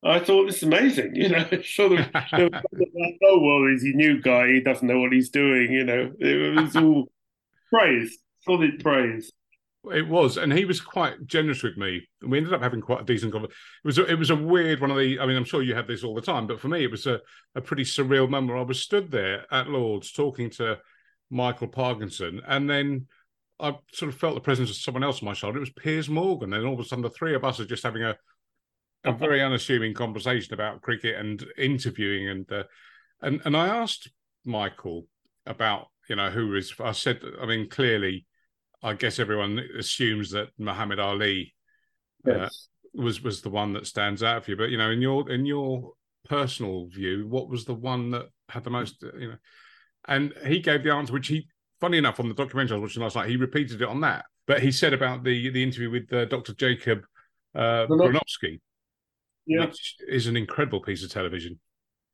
I 0.03 0.19
thought 0.19 0.49
is 0.49 0.63
amazing, 0.63 1.15
you 1.15 1.29
know. 1.29 1.45
Sort 1.63 1.99
of, 1.99 2.07
oh 2.33 3.39
well, 3.39 3.71
he's 3.71 3.83
a 3.83 3.95
new 3.95 4.19
guy; 4.21 4.47
he 4.47 4.61
doesn't 4.61 4.87
know 4.87 4.99
what 4.99 5.13
he's 5.13 5.29
doing, 5.29 5.71
you 5.71 5.83
know. 5.83 6.11
It 6.19 6.59
was 6.59 6.75
all 6.75 7.11
praise, 7.69 8.17
solid 8.43 8.83
praise. 8.83 9.31
It 9.85 10.07
was, 10.07 10.37
and 10.37 10.53
he 10.53 10.63
was 10.63 10.79
quite 10.79 11.25
generous 11.25 11.63
with 11.63 11.75
me. 11.75 12.07
And 12.21 12.29
we 12.29 12.37
ended 12.37 12.53
up 12.53 12.61
having 12.61 12.81
quite 12.81 13.01
a 13.01 13.05
decent 13.05 13.31
conversation. 13.31 13.57
It 13.83 13.87
was, 13.87 13.97
a, 13.97 14.05
it 14.11 14.19
was 14.19 14.29
a 14.29 14.35
weird 14.35 14.79
one 14.79 14.91
of 14.91 14.97
the. 14.97 15.19
I 15.19 15.25
mean, 15.25 15.35
I'm 15.35 15.43
sure 15.43 15.63
you 15.63 15.73
have 15.73 15.87
this 15.87 16.03
all 16.03 16.13
the 16.13 16.21
time, 16.21 16.45
but 16.45 16.59
for 16.59 16.67
me, 16.67 16.83
it 16.83 16.91
was 16.91 17.07
a, 17.07 17.19
a 17.55 17.61
pretty 17.61 17.83
surreal 17.83 18.29
moment. 18.29 18.59
I 18.59 18.61
was 18.61 18.79
stood 18.79 19.09
there 19.09 19.45
at 19.51 19.69
Lords 19.69 20.11
talking 20.11 20.51
to 20.51 20.77
Michael 21.31 21.67
Parkinson, 21.67 22.41
and 22.47 22.69
then 22.69 23.07
I 23.59 23.75
sort 23.91 24.13
of 24.13 24.19
felt 24.19 24.35
the 24.35 24.41
presence 24.41 24.69
of 24.69 24.75
someone 24.75 25.03
else 25.03 25.21
on 25.21 25.25
my 25.25 25.33
shoulder. 25.33 25.57
It 25.57 25.61
was 25.61 25.71
Piers 25.71 26.09
Morgan, 26.09 26.53
and 26.53 26.65
all 26.65 26.75
of 26.75 26.79
a 26.79 26.83
sudden, 26.83 27.01
the 27.01 27.09
three 27.09 27.33
of 27.33 27.43
us 27.43 27.59
are 27.59 27.65
just 27.65 27.83
having 27.83 28.03
a 28.03 28.15
a 29.03 29.11
very 29.11 29.41
unassuming 29.41 29.95
conversation 29.95 30.53
about 30.53 30.81
cricket 30.81 31.15
and 31.15 31.43
interviewing, 31.57 32.29
and 32.29 32.51
uh, 32.51 32.63
and 33.21 33.41
and 33.45 33.57
I 33.57 33.67
asked 33.67 34.11
Michael 34.45 35.07
about 35.45 35.87
you 36.07 36.15
know 36.15 36.29
who 36.29 36.55
is. 36.55 36.73
I 36.79 36.91
said, 36.91 37.21
I 37.41 37.45
mean, 37.45 37.67
clearly 37.67 38.25
I 38.83 38.93
guess 38.93 39.19
everyone 39.19 39.59
assumes 39.77 40.31
that 40.31 40.49
Muhammad 40.57 40.99
Ali 40.99 41.53
uh, 42.27 42.31
yes. 42.31 42.67
uh, 42.97 43.01
was 43.03 43.21
was 43.21 43.41
the 43.41 43.49
one 43.49 43.73
that 43.73 43.87
stands 43.87 44.23
out 44.23 44.45
for 44.45 44.51
you. 44.51 44.57
But 44.57 44.69
you 44.69 44.77
know, 44.77 44.91
in 44.91 45.01
your 45.01 45.29
in 45.29 45.45
your 45.45 45.93
personal 46.27 46.87
view, 46.87 47.27
what 47.27 47.49
was 47.49 47.65
the 47.65 47.73
one 47.73 48.11
that 48.11 48.27
had 48.49 48.63
the 48.63 48.69
most? 48.69 49.03
Uh, 49.03 49.17
you 49.17 49.27
know, 49.29 49.37
and 50.07 50.33
he 50.45 50.59
gave 50.59 50.83
the 50.83 50.93
answer, 50.93 51.13
which 51.13 51.27
he, 51.27 51.47
funny 51.79 51.97
enough, 51.97 52.19
on 52.19 52.27
the 52.27 52.35
documentary 52.35 52.75
I 52.75 52.79
was 52.79 52.91
watching 52.91 53.03
last 53.03 53.15
night, 53.15 53.29
he 53.29 53.37
repeated 53.37 53.81
it 53.81 53.87
on 53.87 54.01
that. 54.01 54.25
But 54.47 54.61
he 54.61 54.71
said 54.71 54.93
about 54.93 55.23
the 55.23 55.49
the 55.51 55.63
interview 55.63 55.91
with 55.91 56.11
uh, 56.11 56.25
Dr. 56.25 56.53
Jacob 56.53 57.03
uh, 57.55 57.85
Bronowski, 57.87 58.59
yeah. 59.45 59.65
which 59.65 59.95
is 60.07 60.27
an 60.27 60.37
incredible 60.37 60.81
piece 60.81 61.03
of 61.03 61.11
television. 61.11 61.59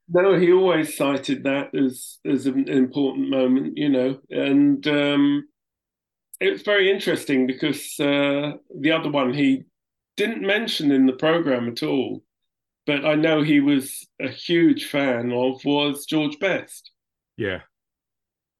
No, 0.10 0.40
he 0.40 0.54
always 0.54 0.96
cited 0.96 1.44
that 1.44 1.76
as 1.76 2.20
as 2.26 2.46
an 2.46 2.70
important 2.70 3.30
moment, 3.30 3.78
you 3.78 3.90
know, 3.90 4.20
and 4.30 4.86
um, 4.88 5.48
it 6.40 6.52
was 6.52 6.62
very 6.62 6.92
interesting 6.92 7.48
because 7.48 8.00
uh, 8.00 8.54
the 8.80 8.92
other 8.92 9.10
one 9.10 9.34
he 9.34 9.64
didn't 10.16 10.46
mention 10.46 10.92
in 10.92 11.06
the 11.06 11.14
program 11.14 11.68
at 11.68 11.84
all, 11.84 12.24
but 12.86 13.06
I 13.06 13.16
know 13.16 13.42
he 13.42 13.60
was 13.60 14.08
a 14.22 14.30
huge 14.30 14.86
fan 14.86 15.32
of 15.32 15.64
was 15.66 16.06
George 16.06 16.40
Best. 16.40 16.92
Yeah, 17.38 17.62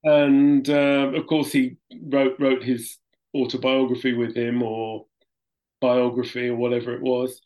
and 0.04 0.68
uh, 0.70 1.12
of 1.16 1.28
course 1.28 1.52
he 1.52 1.78
wrote 2.04 2.40
wrote 2.40 2.64
his 2.64 2.98
autobiography 3.36 4.14
with 4.14 4.36
him 4.36 4.64
or 4.64 5.06
biography 5.82 6.48
or 6.48 6.56
whatever 6.56 6.94
it 6.94 7.02
was. 7.02 7.42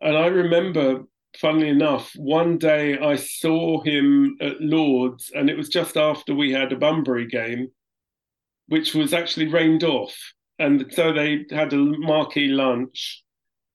And 0.00 0.16
I 0.16 0.26
remember, 0.26 1.04
funnily 1.36 1.68
enough, 1.68 2.12
one 2.16 2.58
day 2.58 2.98
I 2.98 3.16
saw 3.16 3.82
him 3.82 4.36
at 4.40 4.60
Lords, 4.60 5.30
and 5.34 5.50
it 5.50 5.56
was 5.56 5.68
just 5.68 5.96
after 5.96 6.34
we 6.34 6.52
had 6.52 6.72
a 6.72 6.76
Bunbury 6.76 7.26
game 7.26 7.70
which 8.70 8.94
was 8.94 9.12
actually 9.12 9.48
rained 9.48 9.82
off. 9.82 10.16
And 10.60 10.86
so 10.92 11.12
they 11.12 11.44
had 11.50 11.72
a 11.72 11.76
marquee 11.76 12.46
lunch 12.46 13.24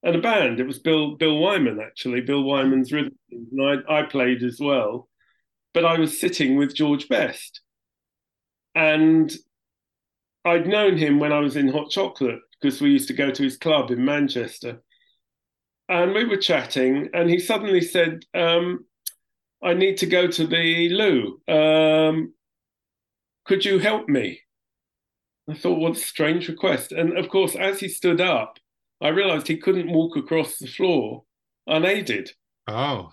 and 0.02 0.16
a 0.16 0.22
band. 0.22 0.62
It 0.62 0.68
was 0.68 0.80
Bill 0.80 1.18
Bill 1.18 1.38
Wyman 1.38 1.82
actually, 1.86 2.22
Bill 2.22 2.44
Wyman's 2.44 2.94
rhythm, 2.94 3.18
and 3.30 3.84
I, 3.90 4.00
I 4.00 4.04
played 4.04 4.42
as 4.42 4.58
well. 4.60 5.10
But 5.74 5.84
I 5.84 6.00
was 6.00 6.18
sitting 6.18 6.56
with 6.56 6.74
George 6.74 7.10
Best, 7.10 7.60
and 8.74 9.36
I'd 10.46 10.68
known 10.68 10.96
him 10.96 11.20
when 11.20 11.34
I 11.34 11.40
was 11.40 11.58
in 11.58 11.68
Hot 11.68 11.90
Chocolate 11.90 12.40
because 12.62 12.80
we 12.80 12.92
used 12.92 13.10
to 13.10 13.14
go 13.14 13.32
to 13.32 13.44
his 13.44 13.58
club 13.58 13.92
in 13.92 14.06
Manchester, 14.06 14.82
and 15.90 16.14
we 16.14 16.24
were 16.24 16.38
chatting, 16.38 17.10
and 17.14 17.30
he 17.30 17.40
suddenly 17.40 17.82
said, 17.82 18.24
um, 18.34 18.86
"I 19.62 19.74
need 19.74 19.98
to 19.98 20.06
go 20.06 20.28
to 20.28 20.48
the 20.48 20.88
loo. 20.90 21.42
Um, 21.54 22.34
could 23.44 23.66
you 23.66 23.80
help 23.80 24.08
me?" 24.08 24.45
I 25.50 25.54
thought, 25.54 25.80
what 25.80 25.98
a 25.98 26.00
strange 26.00 26.48
request. 26.48 26.92
And 26.92 27.18
of 27.18 27.30
course, 27.30 27.56
as 27.56 27.80
he 27.80 27.88
stood 27.88 28.20
up, 28.20 28.58
I 29.02 29.10
realized 29.10 29.48
he 29.48 29.58
couldn't 29.58 29.92
walk 29.92 30.18
across 30.18 30.58
the 30.58 30.68
floor 30.68 31.24
unaided. 31.68 32.32
Oh. 32.68 33.12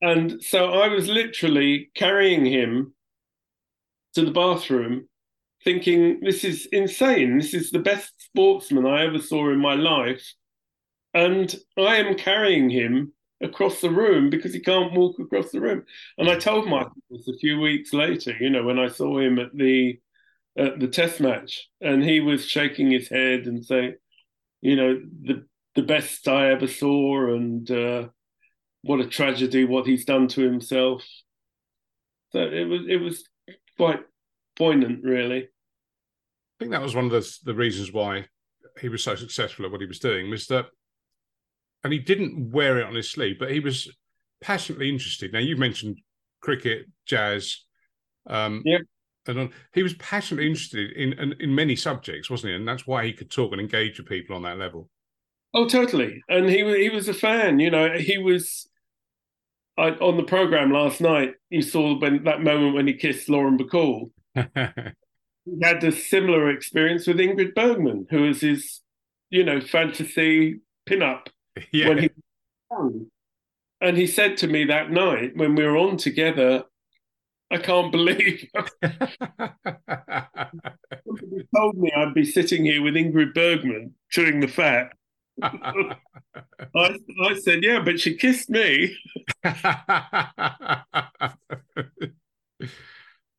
And 0.00 0.42
so 0.42 0.72
I 0.72 0.88
was 0.88 1.08
literally 1.08 1.90
carrying 1.94 2.44
him 2.44 2.94
to 4.14 4.24
the 4.24 4.30
bathroom, 4.30 5.08
thinking, 5.64 6.20
this 6.20 6.44
is 6.44 6.66
insane. 6.66 7.38
This 7.38 7.54
is 7.54 7.70
the 7.70 7.78
best 7.78 8.12
sportsman 8.18 8.86
I 8.86 9.06
ever 9.06 9.18
saw 9.18 9.50
in 9.50 9.60
my 9.60 9.74
life. 9.74 10.34
And 11.14 11.54
I 11.76 11.96
am 11.96 12.16
carrying 12.16 12.70
him 12.70 13.12
across 13.42 13.80
the 13.80 13.90
room 13.90 14.30
because 14.30 14.52
he 14.52 14.60
can't 14.60 14.92
walk 14.92 15.18
across 15.18 15.50
the 15.50 15.60
room. 15.60 15.84
And 16.18 16.28
I 16.28 16.36
told 16.36 16.68
Michael 16.68 16.92
this 17.10 17.28
mm. 17.28 17.34
a 17.34 17.38
few 17.38 17.60
weeks 17.60 17.92
later, 17.92 18.34
you 18.38 18.50
know, 18.50 18.64
when 18.64 18.78
I 18.78 18.88
saw 18.88 19.18
him 19.18 19.38
at 19.38 19.56
the 19.56 19.98
at 20.56 20.78
the 20.78 20.88
test 20.88 21.20
match, 21.20 21.68
and 21.80 22.02
he 22.02 22.20
was 22.20 22.46
shaking 22.46 22.90
his 22.90 23.08
head 23.08 23.46
and 23.46 23.64
saying, 23.64 23.94
you 24.60 24.76
know, 24.76 25.00
the 25.22 25.44
the 25.74 25.82
best 25.82 26.28
I 26.28 26.52
ever 26.52 26.68
saw, 26.68 27.34
and 27.34 27.68
uh, 27.70 28.08
what 28.82 29.00
a 29.00 29.06
tragedy 29.06 29.64
what 29.64 29.86
he's 29.86 30.04
done 30.04 30.28
to 30.28 30.42
himself. 30.42 31.04
So 32.32 32.40
it 32.40 32.64
was 32.64 32.82
it 32.88 32.96
was 32.96 33.24
quite 33.76 34.00
poignant, 34.56 35.02
really. 35.02 35.42
I 35.42 36.56
think 36.58 36.70
that 36.70 36.82
was 36.82 36.94
one 36.94 37.06
of 37.06 37.10
the 37.10 37.38
the 37.44 37.54
reasons 37.54 37.92
why 37.92 38.26
he 38.80 38.88
was 38.88 39.02
so 39.02 39.14
successful 39.14 39.64
at 39.64 39.72
what 39.72 39.80
he 39.80 39.86
was 39.86 39.98
doing 39.98 40.30
was 40.30 40.46
that, 40.48 40.66
and 41.82 41.92
he 41.92 41.98
didn't 41.98 42.50
wear 42.50 42.78
it 42.78 42.86
on 42.86 42.94
his 42.94 43.10
sleeve, 43.10 43.36
but 43.38 43.50
he 43.50 43.60
was 43.60 43.90
passionately 44.40 44.88
interested. 44.88 45.32
Now 45.32 45.40
you 45.40 45.56
mentioned 45.56 45.98
cricket, 46.40 46.86
jazz, 47.06 47.64
um, 48.26 48.62
yeah, 48.64 48.78
and 49.26 49.38
on, 49.38 49.50
he 49.72 49.82
was 49.82 49.94
passionately 49.94 50.46
interested 50.46 50.92
in, 50.92 51.12
in 51.14 51.34
in 51.40 51.54
many 51.54 51.76
subjects, 51.76 52.30
wasn't 52.30 52.50
he? 52.50 52.56
And 52.56 52.68
that's 52.68 52.86
why 52.86 53.04
he 53.04 53.12
could 53.12 53.30
talk 53.30 53.52
and 53.52 53.60
engage 53.60 53.98
with 53.98 54.08
people 54.08 54.36
on 54.36 54.42
that 54.42 54.58
level. 54.58 54.88
Oh, 55.54 55.68
totally. 55.68 56.22
And 56.28 56.48
he 56.48 56.58
he 56.82 56.90
was 56.90 57.08
a 57.08 57.14
fan. 57.14 57.60
You 57.60 57.70
know, 57.70 57.92
he 57.98 58.18
was. 58.18 58.68
I, 59.76 59.90
on 59.90 60.16
the 60.16 60.22
program 60.22 60.70
last 60.70 61.00
night, 61.00 61.32
you 61.50 61.60
saw 61.60 61.98
when 61.98 62.22
that 62.24 62.42
moment 62.42 62.74
when 62.74 62.86
he 62.86 62.94
kissed 62.94 63.28
Lauren 63.28 63.58
Bacall. 63.58 64.10
he 64.34 65.58
had 65.62 65.82
a 65.82 65.90
similar 65.90 66.48
experience 66.50 67.08
with 67.08 67.16
Ingrid 67.16 67.54
Bergman, 67.54 68.06
who 68.08 68.22
was 68.22 68.40
his, 68.40 68.82
you 69.30 69.42
know, 69.42 69.60
fantasy 69.60 70.60
pinup 70.88 71.26
yeah. 71.72 71.88
when 71.88 71.98
he 71.98 72.10
and 73.80 73.96
he 73.96 74.06
said 74.06 74.36
to 74.38 74.46
me 74.46 74.64
that 74.64 74.90
night 74.90 75.36
when 75.36 75.54
we 75.54 75.64
were 75.64 75.76
on 75.76 75.96
together, 75.96 76.64
I 77.50 77.58
can't 77.58 77.92
believe 77.92 78.48
somebody 81.06 81.46
told 81.54 81.76
me 81.76 81.92
I'd 81.96 82.14
be 82.14 82.24
sitting 82.24 82.64
here 82.64 82.82
with 82.82 82.94
Ingrid 82.94 83.34
Bergman 83.34 83.94
chewing 84.10 84.40
the 84.40 84.48
fat. 84.48 84.92
I, 85.42 85.86
I 86.74 87.34
said, 87.40 87.62
yeah, 87.62 87.80
but 87.84 88.00
she 88.00 88.16
kissed 88.16 88.50
me. 88.50 88.96
oh. 89.44 89.54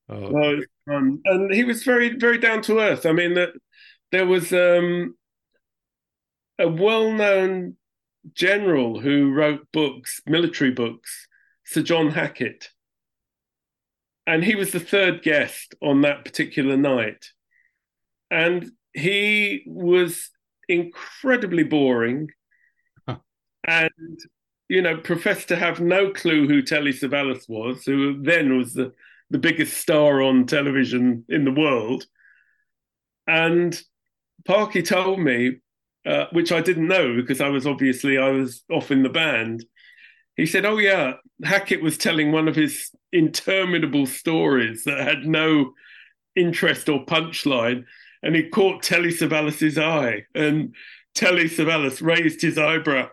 um, 0.09 1.21
and 1.25 1.53
he 1.53 1.63
was 1.63 1.83
very, 1.83 2.17
very 2.17 2.37
down 2.37 2.61
to 2.63 2.79
earth. 2.79 3.05
I 3.05 3.11
mean, 3.11 3.33
that 3.35 3.49
there 4.11 4.25
was 4.25 4.51
um, 4.53 5.15
a 6.59 6.67
well-known 6.67 7.77
general 8.33 8.99
who 8.99 9.33
wrote 9.33 9.67
books, 9.71 10.21
military 10.25 10.71
books, 10.71 11.27
Sir 11.65 11.81
John 11.81 12.11
Hackett, 12.11 12.69
and 14.27 14.43
he 14.43 14.55
was 14.55 14.71
the 14.71 14.79
third 14.79 15.21
guest 15.21 15.75
on 15.81 16.01
that 16.01 16.25
particular 16.25 16.77
night, 16.77 17.25
and 18.31 18.71
he 18.93 19.63
was 19.67 20.29
incredibly 20.67 21.63
boring. 21.63 22.29
Huh. 23.07 23.17
and 23.67 24.19
you 24.69 24.81
know 24.81 24.97
professed 24.97 25.49
to 25.49 25.55
have 25.55 25.79
no 25.79 26.11
clue 26.11 26.47
who 26.47 26.61
Telly 26.61 26.91
Savalas 26.91 27.47
was 27.47 27.85
who 27.85 28.21
then 28.23 28.57
was 28.57 28.73
the, 28.73 28.93
the 29.29 29.37
biggest 29.37 29.77
star 29.77 30.21
on 30.21 30.45
television 30.47 31.23
in 31.29 31.45
the 31.45 31.51
world. 31.51 32.05
And 33.27 33.79
Parky 34.47 34.81
told 34.81 35.19
me 35.19 35.57
uh, 36.05 36.25
which 36.31 36.51
I 36.51 36.61
didn't 36.61 36.87
know 36.87 37.15
because 37.15 37.41
I 37.41 37.49
was 37.49 37.65
obviously 37.65 38.17
I 38.17 38.29
was 38.29 38.63
off 38.71 38.91
in 38.91 39.03
the 39.03 39.09
band. 39.09 39.65
He 40.35 40.45
said 40.45 40.65
oh 40.65 40.77
yeah 40.77 41.13
Hackett 41.43 41.81
was 41.81 41.97
telling 41.97 42.31
one 42.31 42.47
of 42.47 42.55
his 42.55 42.89
interminable 43.15 44.05
stories 44.05 44.83
that 44.83 44.99
had 44.99 45.25
no 45.25 45.73
interest 46.35 46.89
or 46.89 47.05
punchline 47.05 47.85
and 48.25 48.35
he 48.35 48.49
caught 48.49 48.81
Telly 48.81 49.11
Savalas's 49.11 49.77
eye, 49.77 50.25
and 50.33 50.73
Telly 51.13 51.45
Savalas 51.45 52.01
raised 52.01 52.41
his 52.41 52.57
eyebrow 52.57 53.07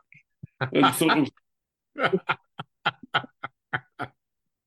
and 0.72 0.94
sort 0.94 1.18
of. 1.18 1.30
and 1.96 2.20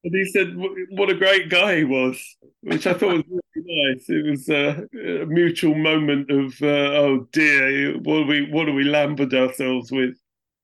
he 0.03 0.25
said, 0.25 0.55
"What 0.91 1.09
a 1.09 1.15
great 1.15 1.49
guy 1.49 1.77
he 1.77 1.83
was," 1.83 2.37
which 2.61 2.85
I 2.85 2.93
thought 2.93 3.15
was 3.15 3.23
really 3.27 3.95
nice. 3.95 4.07
It 4.07 4.29
was 4.29 4.47
uh, 4.47 4.83
a 4.93 5.25
mutual 5.25 5.73
moment 5.73 6.29
of, 6.29 6.53
uh, 6.61 6.93
"Oh 6.95 7.27
dear, 7.31 7.97
what 7.97 8.19
do 8.19 8.25
we 8.27 8.51
what 8.51 8.65
do 8.65 8.73
we 8.73 8.83
lambered 8.83 9.33
ourselves 9.33 9.91
with?" 9.91 10.15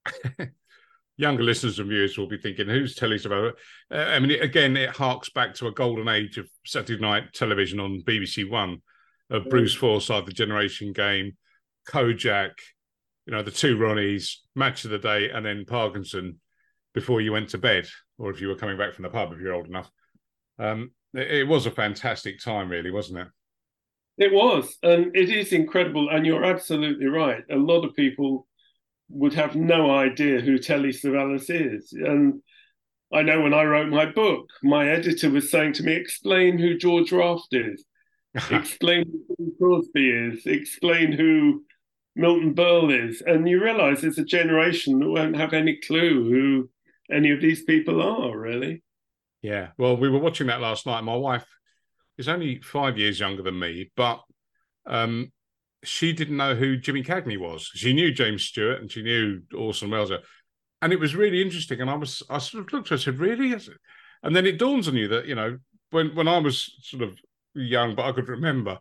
Younger 1.21 1.43
listeners 1.43 1.77
and 1.77 1.88
viewers 1.88 2.17
will 2.17 2.27
be 2.27 2.39
thinking, 2.39 2.67
"Who's 2.67 2.95
Telly 2.95 3.17
Savalas?" 3.17 3.53
Uh, 3.91 3.95
I 3.95 4.17
mean, 4.17 4.31
it, 4.31 4.41
again, 4.41 4.75
it 4.75 4.89
harks 4.89 5.29
back 5.29 5.53
to 5.55 5.67
a 5.67 5.71
golden 5.71 6.07
age 6.07 6.39
of 6.39 6.49
Saturday 6.65 6.99
night 6.99 7.31
television 7.31 7.79
on 7.79 8.01
BBC 8.01 8.49
One 8.49 8.79
of 9.29 9.47
Bruce 9.47 9.75
Forsyth, 9.75 10.25
the 10.25 10.31
Generation 10.31 10.93
Game, 10.93 11.38
Kojak, 11.88 12.53
you 13.27 13.34
know, 13.34 13.43
the 13.43 13.51
two 13.51 13.77
Ronnies, 13.77 14.38
Match 14.55 14.84
of 14.84 14.89
the 14.89 14.97
Day, 14.97 15.29
and 15.29 15.45
then 15.45 15.63
Parkinson 15.63 16.39
before 16.95 17.21
you 17.21 17.31
went 17.31 17.49
to 17.49 17.60
bed, 17.60 17.88
or 18.17 18.31
if 18.31 18.41
you 18.41 18.47
were 18.47 18.55
coming 18.55 18.77
back 18.77 18.93
from 18.95 19.03
the 19.03 19.10
pub, 19.10 19.31
if 19.31 19.39
you're 19.39 19.53
old 19.53 19.67
enough. 19.67 19.91
Um, 20.57 20.89
it, 21.13 21.31
it 21.31 21.47
was 21.47 21.67
a 21.67 21.71
fantastic 21.71 22.41
time, 22.41 22.67
really, 22.67 22.89
wasn't 22.89 23.19
it? 23.19 23.27
It 24.17 24.34
was, 24.34 24.75
and 24.81 25.15
it 25.15 25.29
is 25.29 25.53
incredible. 25.53 26.10
And 26.10 26.25
you're 26.25 26.43
absolutely 26.43 27.05
right. 27.05 27.43
A 27.51 27.55
lot 27.55 27.86
of 27.86 27.95
people 27.95 28.47
would 29.12 29.34
have 29.34 29.56
no 29.56 29.91
idea 29.91 30.41
who 30.41 30.58
Telly 30.58 30.89
Savalas 30.89 31.50
is. 31.50 31.93
And 31.93 32.41
I 33.13 33.21
know 33.21 33.41
when 33.41 33.54
I 33.54 33.63
wrote 33.63 33.89
my 33.89 34.06
book, 34.06 34.50
my 34.63 34.89
editor 34.89 35.30
was 35.30 35.52
saying 35.52 35.74
to 35.74 35.84
me, 35.84 35.93
explain 35.93 36.58
who 36.58 36.78
George 36.78 37.12
Raft 37.12 37.50
is 37.52 37.86
explain 38.52 39.06
who 39.38 39.54
Crosby 39.58 40.10
is, 40.10 40.45
explain 40.45 41.12
who 41.12 41.63
Milton 42.15 42.54
Berle 42.54 43.10
is, 43.10 43.21
and 43.21 43.47
you 43.47 43.62
realise 43.62 44.02
there's 44.02 44.17
a 44.17 44.24
generation 44.24 45.00
that 45.00 45.10
won't 45.10 45.36
have 45.36 45.54
any 45.54 45.78
clue 45.86 46.30
who 46.30 46.69
any 47.13 47.32
of 47.32 47.41
these 47.41 47.63
people 47.63 48.02
are, 48.02 48.38
really. 48.38 48.84
Yeah. 49.41 49.69
Well, 49.78 49.97
we 49.97 50.10
were 50.10 50.19
watching 50.19 50.47
that 50.47 50.62
last 50.62 50.86
night. 50.86 51.04
My 51.04 51.15
wife 51.15 51.45
is 52.17 52.30
only 52.30 52.62
five 52.62 52.97
years 52.97 53.19
younger 53.19 53.43
than 53.43 53.60
me, 53.60 53.91
but 53.97 54.21
um, 54.86 55.32
she 55.84 56.13
didn't 56.13 56.38
know 56.38 56.56
who 56.56 56.78
Jimmy 56.78 57.04
Cagney 57.04 57.38
was. 57.38 57.70
She 57.74 57.94
knew 57.94 58.12
James 58.12 58.44
Stewart 58.44 58.82
and 58.82 58.91
she 58.91 59.02
knew 59.02 59.41
Orson 59.56 59.89
Welles. 59.89 60.12
And 60.82 60.94
it 60.94 61.00
was 61.00 61.15
really 61.15 61.41
interesting. 61.41 61.82
And 61.82 61.89
I 61.89 61.96
was, 61.96 62.24
I 62.30 62.38
sort 62.38 62.65
of 62.65 62.74
looked 62.74 62.88
at 62.88 62.89
her 62.89 62.96
and 62.96 63.02
said, 63.02 63.20
really? 63.20 63.56
And 64.24 64.36
then 64.36 64.46
it 64.46 64.60
dawns 64.60 64.88
on 64.88 64.96
you 64.96 65.08
that, 65.10 65.26
you 65.26 65.36
know, 65.36 65.58
when, 65.89 66.15
when 66.15 66.28
I 66.28 66.38
was 66.38 66.76
sort 66.84 67.04
of 67.04 67.17
young, 67.54 67.96
but 67.96 68.06
I 68.06 68.12
could 68.12 68.28
remember. 68.28 68.78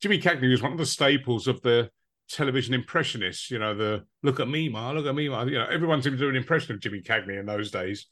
Jimmy 0.00 0.18
Cagney 0.18 0.50
was 0.50 0.62
one 0.62 0.72
of 0.72 0.78
the 0.78 0.86
staples 0.86 1.46
of 1.46 1.62
the 1.62 1.90
television 2.28 2.74
impressionists. 2.74 3.50
You 3.50 3.58
know, 3.58 3.74
the 3.74 4.04
look 4.22 4.40
at 4.40 4.48
me, 4.48 4.68
Ma, 4.68 4.90
look 4.90 5.06
at 5.06 5.14
me, 5.14 5.28
Ma. 5.28 5.44
You 5.44 5.58
know, 5.58 5.66
everyone 5.70 6.02
seemed 6.02 6.18
to 6.18 6.24
do 6.24 6.28
an 6.28 6.36
impression 6.36 6.74
of 6.74 6.80
Jimmy 6.80 7.00
Cagney 7.00 7.38
in 7.38 7.46
those 7.46 7.70
days. 7.70 8.06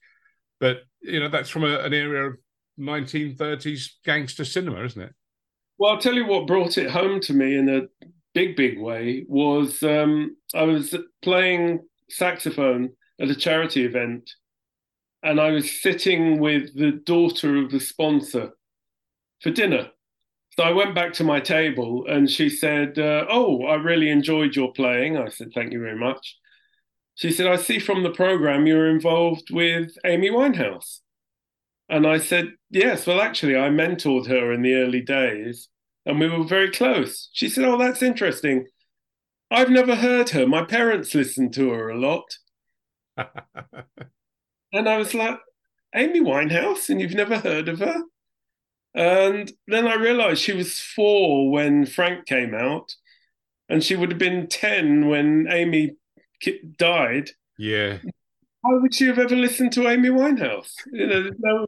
But 0.60 0.82
you 1.00 1.20
know, 1.20 1.28
that's 1.28 1.48
from 1.48 1.64
a, 1.64 1.78
an 1.78 1.92
era 1.92 2.30
of 2.30 2.36
1930s 2.78 3.90
gangster 4.04 4.44
cinema, 4.44 4.84
isn't 4.84 5.02
it? 5.02 5.14
Well, 5.78 5.92
I'll 5.92 5.98
tell 5.98 6.14
you 6.14 6.26
what 6.26 6.46
brought 6.46 6.78
it 6.78 6.90
home 6.90 7.20
to 7.20 7.32
me 7.32 7.56
in 7.56 7.68
a 7.68 7.82
big, 8.34 8.56
big 8.56 8.78
way 8.78 9.24
was 9.28 9.82
um, 9.82 10.36
I 10.54 10.62
was 10.62 10.94
playing 11.22 11.80
saxophone 12.08 12.90
at 13.20 13.30
a 13.30 13.34
charity 13.34 13.84
event, 13.84 14.30
and 15.22 15.40
I 15.40 15.50
was 15.50 15.80
sitting 15.82 16.40
with 16.40 16.74
the 16.74 16.92
daughter 16.92 17.56
of 17.56 17.70
the 17.70 17.80
sponsor 17.80 18.52
for 19.40 19.50
dinner. 19.50 19.90
So 20.56 20.64
I 20.64 20.72
went 20.72 20.94
back 20.94 21.12
to 21.14 21.24
my 21.24 21.40
table 21.40 22.04
and 22.08 22.28
she 22.28 22.48
said, 22.50 22.98
uh, 22.98 23.24
Oh, 23.28 23.64
I 23.64 23.76
really 23.76 24.10
enjoyed 24.10 24.56
your 24.56 24.72
playing. 24.72 25.16
I 25.16 25.28
said, 25.28 25.52
Thank 25.54 25.72
you 25.72 25.80
very 25.80 25.98
much. 25.98 26.36
She 27.14 27.30
said, 27.30 27.46
I 27.46 27.56
see 27.56 27.78
from 27.78 28.02
the 28.02 28.10
program 28.10 28.66
you're 28.66 28.90
involved 28.90 29.50
with 29.50 29.92
Amy 30.04 30.30
Winehouse. 30.30 31.00
And 31.88 32.06
I 32.06 32.18
said, 32.18 32.52
Yes, 32.70 33.06
well, 33.06 33.20
actually, 33.20 33.56
I 33.56 33.68
mentored 33.68 34.26
her 34.26 34.52
in 34.52 34.62
the 34.62 34.74
early 34.74 35.02
days 35.02 35.68
and 36.10 36.20
we 36.20 36.28
were 36.28 36.44
very 36.44 36.70
close. 36.70 37.30
She 37.32 37.48
said, 37.48 37.64
Oh, 37.64 37.78
that's 37.78 38.02
interesting. 38.02 38.66
I've 39.50 39.70
never 39.70 39.96
heard 39.96 40.30
her. 40.30 40.46
My 40.46 40.64
parents 40.64 41.14
listened 41.14 41.54
to 41.54 41.70
her 41.70 41.88
a 41.88 41.98
lot. 41.98 42.36
and 43.16 44.88
I 44.88 44.96
was 44.96 45.14
like, 45.14 45.38
Amy 45.94 46.20
Winehouse, 46.20 46.88
and 46.88 47.00
you've 47.00 47.14
never 47.14 47.38
heard 47.38 47.68
of 47.68 47.80
her? 47.80 48.02
And 48.94 49.50
then 49.66 49.86
I 49.86 49.94
realized 49.94 50.42
she 50.42 50.52
was 50.52 50.78
four 50.78 51.50
when 51.50 51.86
Frank 51.86 52.26
came 52.26 52.54
out, 52.54 52.94
and 53.68 53.82
she 53.82 53.96
would 53.96 54.10
have 54.10 54.18
been 54.18 54.46
10 54.46 55.08
when 55.08 55.46
Amy 55.48 55.96
died. 56.76 57.30
Yeah. 57.58 57.98
Why 58.62 58.74
would 58.74 58.94
she 58.94 59.06
have 59.06 59.18
ever 59.18 59.36
listened 59.36 59.72
to 59.72 59.88
Amy 59.88 60.10
Winehouse? 60.10 60.74
You 60.92 61.06
know, 61.06 61.22
there's 61.22 61.36
no, 61.38 61.66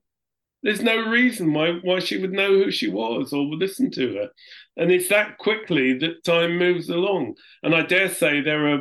there's 0.63 0.83
no 0.83 1.09
reason 1.09 1.53
why, 1.53 1.79
why 1.83 1.99
she 1.99 2.19
would 2.19 2.33
know 2.33 2.49
who 2.49 2.71
she 2.71 2.89
was 2.89 3.33
or 3.33 3.49
would 3.49 3.59
listen 3.59 3.91
to 3.93 4.15
her. 4.15 4.29
And 4.77 4.91
it's 4.91 5.09
that 5.09 5.39
quickly 5.39 5.99
that 5.99 6.25
time 6.25 6.57
moves 6.57 6.89
along. 6.89 7.35
And 7.63 7.75
I 7.75 7.83
dare 7.83 8.09
say 8.09 8.41
there 8.41 8.75
are, 8.75 8.81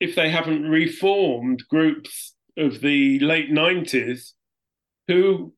if 0.00 0.14
they 0.14 0.30
haven't 0.30 0.68
reformed, 0.68 1.62
groups 1.68 2.34
of 2.56 2.80
the 2.80 3.20
late 3.20 3.50
90s 3.50 4.32
who 5.08 5.52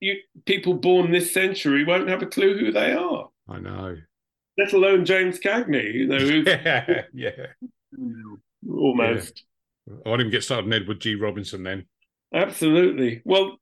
you, 0.00 0.16
people 0.46 0.74
born 0.74 1.12
this 1.12 1.32
century 1.32 1.84
won't 1.84 2.08
have 2.08 2.22
a 2.22 2.26
clue 2.26 2.58
who 2.58 2.72
they 2.72 2.92
are. 2.92 3.28
I 3.48 3.58
know. 3.60 3.96
Let 4.58 4.72
alone 4.72 5.04
James 5.04 5.38
Cagney, 5.38 5.94
you 5.94 6.06
know. 6.06 6.18
yeah, 6.46 7.02
yeah. 7.12 7.46
Almost. 8.68 9.44
Yeah. 9.86 10.12
I 10.12 10.16
to 10.16 10.30
get 10.30 10.44
started 10.44 10.66
on 10.66 10.72
Edward 10.72 11.00
G. 11.00 11.14
Robinson 11.14 11.62
then. 11.62 11.86
Absolutely. 12.34 13.22
Well, 13.24 13.58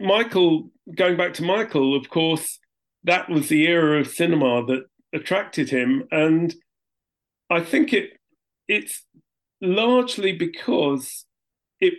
Michael, 0.00 0.70
going 0.94 1.16
back 1.16 1.34
to 1.34 1.42
Michael, 1.42 1.96
of 1.96 2.08
course, 2.08 2.58
that 3.04 3.28
was 3.28 3.48
the 3.48 3.66
era 3.66 4.00
of 4.00 4.08
cinema 4.08 4.64
that 4.66 4.84
attracted 5.12 5.70
him, 5.70 6.04
and 6.10 6.54
I 7.50 7.60
think 7.60 7.92
it 7.92 8.10
it's 8.66 9.04
largely 9.60 10.32
because 10.32 11.26
it 11.80 11.94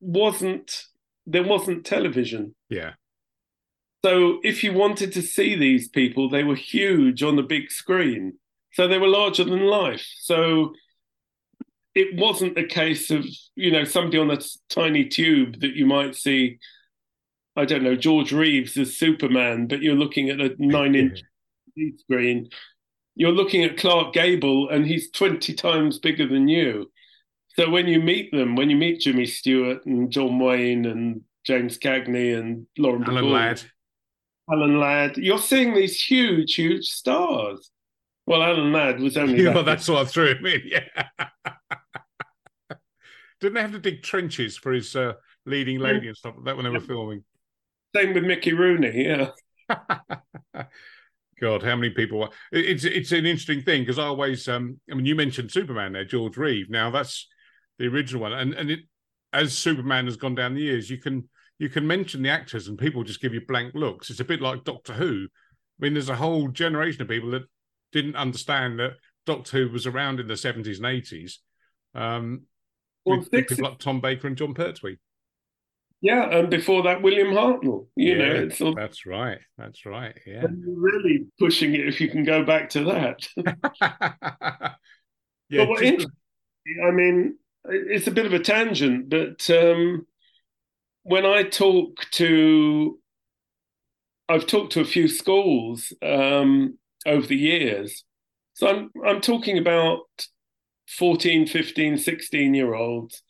wasn't 0.00 0.84
there 1.26 1.44
wasn't 1.44 1.86
television. 1.86 2.54
Yeah. 2.68 2.92
So 4.04 4.40
if 4.42 4.64
you 4.64 4.72
wanted 4.72 5.12
to 5.12 5.22
see 5.22 5.54
these 5.54 5.88
people, 5.88 6.28
they 6.28 6.42
were 6.42 6.54
huge 6.54 7.22
on 7.22 7.36
the 7.36 7.42
big 7.42 7.70
screen. 7.70 8.38
So 8.72 8.88
they 8.88 8.98
were 8.98 9.08
larger 9.08 9.44
than 9.44 9.66
life. 9.66 10.06
So 10.20 10.72
it 11.94 12.18
wasn't 12.18 12.58
a 12.58 12.64
case 12.64 13.10
of, 13.10 13.26
you 13.56 13.70
know, 13.70 13.84
somebody 13.84 14.18
on 14.18 14.30
a 14.30 14.38
tiny 14.70 15.04
tube 15.04 15.60
that 15.60 15.74
you 15.74 15.86
might 15.86 16.14
see, 16.14 16.58
I 17.60 17.66
don't 17.66 17.82
know, 17.82 17.94
George 17.94 18.32
Reeves 18.32 18.78
as 18.78 18.96
Superman, 18.96 19.66
but 19.66 19.82
you're 19.82 19.94
looking 19.94 20.30
at 20.30 20.40
a 20.40 20.54
nine 20.58 20.94
inch 20.94 21.22
screen. 21.98 22.48
You're 23.16 23.32
looking 23.32 23.64
at 23.64 23.76
Clark 23.76 24.14
Gable 24.14 24.70
and 24.70 24.86
he's 24.86 25.10
20 25.10 25.52
times 25.52 25.98
bigger 25.98 26.26
than 26.26 26.48
you. 26.48 26.90
So 27.48 27.68
when 27.68 27.86
you 27.86 28.00
meet 28.00 28.32
them, 28.32 28.56
when 28.56 28.70
you 28.70 28.76
meet 28.76 29.00
Jimmy 29.00 29.26
Stewart 29.26 29.84
and 29.84 30.10
John 30.10 30.38
Wayne 30.38 30.86
and 30.86 31.20
James 31.44 31.76
Cagney 31.76 32.38
and 32.38 32.66
Lauren 32.78 33.04
Alan 33.04 33.24
Bacall, 33.24 33.32
Ladd, 33.32 33.62
Alan 34.50 34.80
Ladd, 34.80 35.18
you're 35.18 35.38
seeing 35.38 35.74
these 35.74 36.02
huge, 36.02 36.54
huge 36.54 36.86
stars. 36.86 37.70
Well, 38.26 38.42
Alan 38.42 38.72
Ladd 38.72 39.00
was 39.00 39.18
only. 39.18 39.38
Yeah, 39.42 39.52
that 39.52 39.66
that's 39.66 39.86
what 39.86 39.98
I 39.98 40.04
threw 40.06 40.34
him 40.34 40.46
in. 40.46 40.62
Yeah. 40.64 41.28
Didn't 43.40 43.54
they 43.54 43.62
have 43.62 43.72
to 43.72 43.78
dig 43.78 44.02
trenches 44.02 44.56
for 44.56 44.72
his 44.72 44.96
uh, 44.96 45.14
leading 45.44 45.78
lady 45.78 46.08
and 46.08 46.16
stuff 46.16 46.36
like 46.36 46.44
that 46.46 46.56
when 46.56 46.64
they 46.64 46.70
were 46.70 46.80
filming? 46.80 47.24
Same 47.94 48.14
with 48.14 48.24
Mickey 48.24 48.52
Rooney. 48.52 49.04
Yeah. 49.04 49.30
God, 51.40 51.62
how 51.62 51.74
many 51.74 51.90
people? 51.90 52.28
It's 52.52 52.84
it's 52.84 53.12
an 53.12 53.26
interesting 53.26 53.62
thing 53.62 53.82
because 53.82 53.98
I 53.98 54.04
always, 54.04 54.46
um, 54.48 54.78
I 54.90 54.94
mean, 54.94 55.06
you 55.06 55.14
mentioned 55.14 55.50
Superman 55.50 55.92
there, 55.92 56.04
George 56.04 56.36
Reeve. 56.36 56.68
Now 56.68 56.90
that's 56.90 57.26
the 57.78 57.86
original 57.86 58.22
one, 58.22 58.32
and 58.32 58.52
and 58.54 58.70
it 58.70 58.80
as 59.32 59.56
Superman 59.56 60.06
has 60.06 60.16
gone 60.16 60.34
down 60.34 60.54
the 60.54 60.62
years, 60.62 60.90
you 60.90 60.98
can 60.98 61.28
you 61.58 61.68
can 61.68 61.86
mention 61.86 62.22
the 62.22 62.30
actors 62.30 62.68
and 62.68 62.78
people 62.78 63.04
just 63.04 63.20
give 63.20 63.34
you 63.34 63.42
blank 63.46 63.74
looks. 63.74 64.10
It's 64.10 64.20
a 64.20 64.24
bit 64.24 64.40
like 64.40 64.64
Doctor 64.64 64.94
Who. 64.94 65.26
I 65.26 65.84
mean, 65.84 65.94
there's 65.94 66.08
a 66.08 66.16
whole 66.16 66.48
generation 66.48 67.02
of 67.02 67.08
people 67.08 67.30
that 67.32 67.42
didn't 67.92 68.16
understand 68.16 68.78
that 68.78 68.92
Doctor 69.26 69.58
Who 69.58 69.72
was 69.72 69.86
around 69.86 70.20
in 70.20 70.26
the 70.26 70.34
70s 70.34 70.76
and 70.76 70.86
80s. 70.86 71.34
Um, 71.94 72.42
well, 73.04 73.18
with 73.18 73.30
people 73.30 73.58
like 73.62 73.78
Tom 73.78 74.00
Baker 74.00 74.26
and 74.26 74.36
Jon 74.36 74.54
Pertwee. 74.54 74.96
Yeah, 76.02 76.30
and 76.30 76.48
before 76.48 76.82
that, 76.84 77.02
William 77.02 77.28
Hartnell. 77.28 77.88
You 77.94 78.14
yeah, 78.14 78.44
know, 78.44 78.48
all, 78.62 78.74
that's 78.74 79.04
right. 79.04 79.38
That's 79.58 79.84
right. 79.84 80.16
Yeah, 80.26 80.46
really 80.66 81.26
pushing 81.38 81.74
it 81.74 81.86
if 81.86 82.00
you 82.00 82.08
can 82.08 82.24
go 82.24 82.44
back 82.44 82.70
to 82.70 82.84
that. 82.84 83.28
yeah, 85.50 85.66
but 85.66 85.78
just... 85.80 86.08
I 86.86 86.90
mean, 86.90 87.36
it's 87.64 88.06
a 88.06 88.12
bit 88.12 88.26
of 88.26 88.32
a 88.32 88.38
tangent, 88.38 89.10
but 89.10 89.48
um, 89.50 90.06
when 91.02 91.26
I 91.26 91.42
talk 91.42 92.06
to, 92.12 92.98
I've 94.28 94.46
talked 94.46 94.72
to 94.72 94.80
a 94.80 94.86
few 94.86 95.06
schools 95.06 95.92
um, 96.02 96.78
over 97.04 97.26
the 97.26 97.36
years. 97.36 98.04
So 98.54 98.68
I'm 98.68 98.90
I'm 99.06 99.20
talking 99.20 99.58
about 99.58 100.00
14, 100.98 101.46
15, 101.46 101.98
16 101.98 102.54
year 102.54 102.74
olds. 102.74 103.22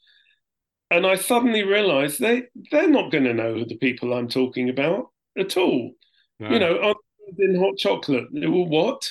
And 0.90 1.06
I 1.06 1.14
suddenly 1.14 1.62
realized 1.62 2.18
they, 2.18 2.44
they're 2.70 2.90
not 2.90 3.12
going 3.12 3.24
to 3.24 3.34
know 3.34 3.64
the 3.64 3.76
people 3.78 4.12
I'm 4.12 4.28
talking 4.28 4.68
about 4.68 5.10
at 5.38 5.56
all. 5.56 5.92
No. 6.40 6.50
You 6.50 6.58
know, 6.58 6.94
in 7.38 7.54
hot 7.54 7.76
chocolate. 7.78 8.24
Well, 8.32 8.66
what? 8.66 9.10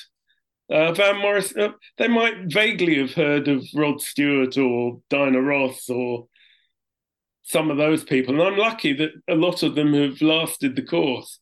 Uh, 0.70 0.92
Van 0.92 1.18
Morris, 1.18 1.56
uh, 1.56 1.70
they 1.96 2.06
might 2.06 2.52
vaguely 2.52 2.98
have 2.98 3.14
heard 3.14 3.48
of 3.48 3.64
Rod 3.74 4.00
Stewart 4.00 4.56
or 4.56 5.00
Diana 5.08 5.40
Ross 5.40 5.88
or 5.88 6.28
some 7.42 7.70
of 7.70 7.76
those 7.76 8.04
people. 8.04 8.34
And 8.34 8.42
I'm 8.42 8.58
lucky 8.58 8.92
that 8.92 9.10
a 9.28 9.34
lot 9.34 9.62
of 9.62 9.74
them 9.74 9.94
have 9.94 10.20
lasted 10.22 10.76
the 10.76 10.82
course. 10.82 11.40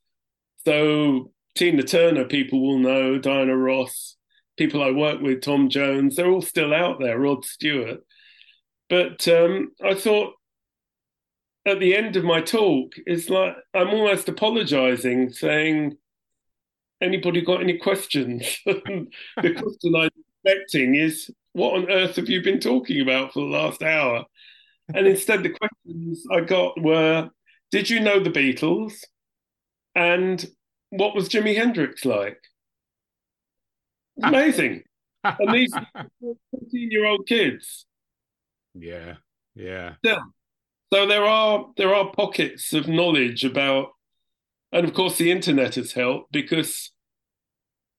So 0.64 1.32
Tina 1.54 1.82
Turner, 1.82 2.24
people 2.24 2.62
will 2.62 2.78
know, 2.78 3.18
Diana 3.18 3.56
Ross, 3.56 4.16
people 4.56 4.82
I 4.82 4.92
work 4.92 5.20
with, 5.20 5.42
Tom 5.42 5.68
Jones, 5.68 6.16
they're 6.16 6.30
all 6.30 6.40
still 6.40 6.72
out 6.72 6.98
there, 7.00 7.18
Rod 7.18 7.44
Stewart. 7.44 8.00
But 8.88 9.26
um, 9.28 9.72
I 9.84 9.94
thought 9.94 10.34
at 11.66 11.80
the 11.80 11.94
end 11.94 12.16
of 12.16 12.24
my 12.24 12.40
talk, 12.40 12.94
it's 13.06 13.28
like 13.28 13.54
I'm 13.74 13.88
almost 13.88 14.28
apologizing, 14.28 15.32
saying, 15.32 15.96
anybody 17.00 17.42
got 17.42 17.60
any 17.60 17.78
questions? 17.78 18.58
the 18.66 19.06
question 19.36 19.94
I'm 19.94 20.10
expecting 20.44 20.94
is, 20.94 21.30
what 21.52 21.74
on 21.74 21.90
earth 21.90 22.16
have 22.16 22.28
you 22.28 22.42
been 22.42 22.60
talking 22.60 23.00
about 23.00 23.32
for 23.32 23.40
the 23.40 23.56
last 23.56 23.82
hour? 23.82 24.24
And 24.94 25.06
instead, 25.06 25.42
the 25.42 25.50
questions 25.50 26.24
I 26.32 26.40
got 26.40 26.80
were, 26.80 27.30
did 27.70 27.90
you 27.90 28.00
know 28.00 28.20
the 28.20 28.30
Beatles? 28.30 29.04
And 29.94 30.44
what 30.90 31.14
was 31.14 31.28
Jimi 31.28 31.54
Hendrix 31.54 32.04
like? 32.04 32.40
Amazing. 34.22 34.84
and 35.24 35.54
these 35.54 35.72
14 36.20 36.38
year 36.72 37.04
old 37.04 37.26
kids. 37.26 37.84
Yeah. 38.74 39.14
Yeah. 39.54 39.94
Yeah. 40.02 40.20
So 40.92 41.06
there 41.06 41.24
are 41.24 41.66
there 41.76 41.94
are 41.94 42.12
pockets 42.12 42.72
of 42.72 42.88
knowledge 42.88 43.44
about 43.44 43.88
and 44.72 44.86
of 44.86 44.94
course 44.94 45.18
the 45.18 45.30
internet 45.30 45.74
has 45.74 45.92
helped 45.92 46.32
because 46.32 46.92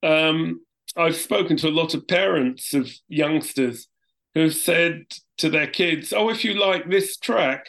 um, 0.01 0.61
I've 0.95 1.15
spoken 1.15 1.57
to 1.57 1.67
a 1.67 1.71
lot 1.71 1.93
of 1.93 2.07
parents 2.07 2.73
of 2.73 2.89
youngsters 3.07 3.87
who've 4.33 4.53
said 4.53 5.05
to 5.37 5.49
their 5.49 5.67
kids, 5.67 6.13
"Oh, 6.13 6.29
if 6.29 6.43
you 6.45 6.53
like 6.53 6.89
this 6.89 7.17
track, 7.17 7.65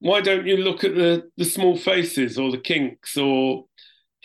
why 0.00 0.20
don't 0.20 0.46
you 0.46 0.56
look 0.56 0.84
at 0.84 0.94
the 0.94 1.30
the 1.36 1.44
Small 1.44 1.76
Faces 1.76 2.38
or 2.38 2.50
the 2.50 2.58
Kinks 2.58 3.16
or 3.16 3.66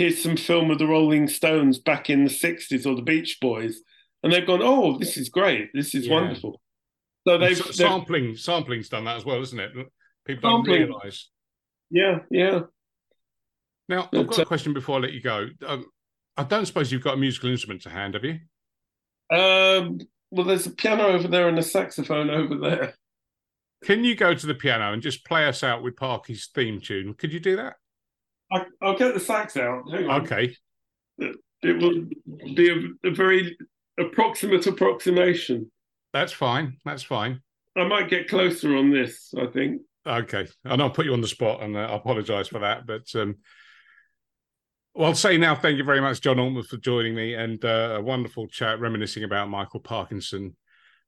here's 0.02 0.22
some 0.22 0.36
film 0.36 0.72
of 0.72 0.80
the 0.80 0.88
Rolling 0.88 1.28
Stones 1.28 1.78
back 1.78 2.10
in 2.10 2.24
the 2.24 2.30
60s 2.32 2.88
or 2.88 2.96
the 2.96 3.04
Beach 3.04 3.38
Boys. 3.40 3.82
And 4.24 4.34
they've 4.34 4.46
gone, 4.46 4.62
oh, 4.64 4.98
this 4.98 5.16
is 5.16 5.30
great. 5.30 5.70
This 5.76 5.94
is 5.94 6.08
yeah. 6.08 6.14
wonderful. 6.14 6.60
So 7.28 7.38
they've, 7.38 7.58
sampling 7.58 8.36
sampling's 8.36 8.90
done 8.90 9.06
that 9.06 9.18
as 9.18 9.26
well, 9.26 9.42
isn't 9.42 9.60
it? 9.60 9.72
People 10.26 10.50
don't 10.50 10.68
realise. 10.68 11.30
Yeah, 11.90 12.20
yeah. 12.32 12.62
Now 13.90 14.10
I've 14.14 14.28
got 14.28 14.40
a 14.40 14.42
uh, 14.44 14.46
question 14.46 14.74
before 14.74 14.98
I 14.98 15.02
let 15.02 15.14
you 15.14 15.22
go. 15.22 15.48
Um, 15.66 15.86
I 16.38 16.44
don't 16.44 16.66
suppose 16.66 16.92
you've 16.92 17.04
got 17.04 17.16
a 17.16 17.18
musical 17.18 17.50
instrument 17.50 17.82
to 17.84 17.90
hand, 17.90 18.14
have 18.14 18.24
you? 18.24 18.40
Um, 19.30 20.00
well, 20.32 20.46
there's 20.46 20.66
a 20.66 20.72
piano 20.72 21.08
over 21.08 21.28
there 21.28 21.48
and 21.50 21.60
a 21.60 21.64
saxophone 21.64 22.30
over 22.30 22.58
there. 22.58 22.96
Can 23.84 24.04
you 24.04 24.16
go 24.16 24.34
to 24.34 24.48
the 24.48 24.54
piano 24.54 24.94
and 24.94 25.02
just 25.02 25.26
play 25.26 25.46
us 25.46 25.64
out 25.64 25.84
with 25.84 25.96
Parky's 25.96 26.50
theme 26.54 26.80
tune? 26.80 27.14
Could 27.16 27.34
you 27.34 27.40
do 27.40 27.56
that? 27.58 27.76
I, 28.52 28.66
will 28.82 28.98
get 28.98 29.14
the 29.14 29.20
sax 29.20 29.58
out. 29.58 29.84
Okay. 29.92 30.56
It, 31.18 31.36
it 31.64 31.82
will 31.82 32.06
be 32.56 32.70
a, 32.70 33.10
a, 33.10 33.12
very 33.12 33.58
approximate 34.00 34.68
approximation. 34.68 35.72
That's 36.14 36.34
fine. 36.34 36.78
That's 36.86 37.04
fine. 37.04 37.42
I 37.76 37.86
might 37.86 38.10
get 38.10 38.28
closer 38.28 38.76
on 38.76 38.92
this. 38.92 39.34
I 39.38 39.48
think. 39.48 39.82
Okay, 40.06 40.48
and 40.66 40.82
I'll 40.82 40.90
put 40.90 41.06
you 41.06 41.14
on 41.14 41.22
the 41.22 41.28
spot, 41.28 41.62
and 41.62 41.78
uh, 41.78 41.82
I 41.82 41.96
apologise 41.96 42.48
for 42.48 42.60
that. 42.60 42.88
But 42.88 43.08
um, 43.16 43.38
well, 44.94 45.10
I'll 45.10 45.16
say 45.16 45.38
now, 45.38 45.56
thank 45.56 45.78
you 45.78 45.84
very 45.84 46.02
much, 46.02 46.22
John 46.22 46.40
Altman, 46.40 46.64
for 46.64 46.78
joining 46.78 47.16
me, 47.16 47.34
and 47.34 47.64
uh, 47.64 47.96
a 47.98 48.02
wonderful 48.02 48.48
chat 48.48 48.80
reminiscing 48.80 49.24
about 49.24 49.50
Michael 49.50 49.80
Parkinson. 49.80 50.56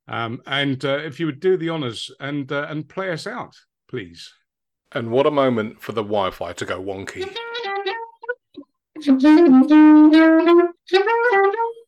Um, 0.08 0.42
and 0.46 0.84
uh, 0.86 1.00
if 1.00 1.20
you 1.20 1.26
would 1.26 1.40
do 1.40 1.58
the 1.58 1.70
honours 1.70 2.12
and 2.20 2.52
uh, 2.52 2.68
and 2.70 2.88
play 2.88 3.12
us 3.12 3.28
out, 3.28 3.56
please. 3.90 4.32
And 4.92 5.10
what 5.10 5.26
a 5.26 5.32
moment 5.32 5.82
for 5.82 5.92
the 5.92 6.04
Wi 6.04 6.32
Fi 6.32 6.54
to 6.54 6.66
go 6.66 6.82
wonky. 6.82 7.28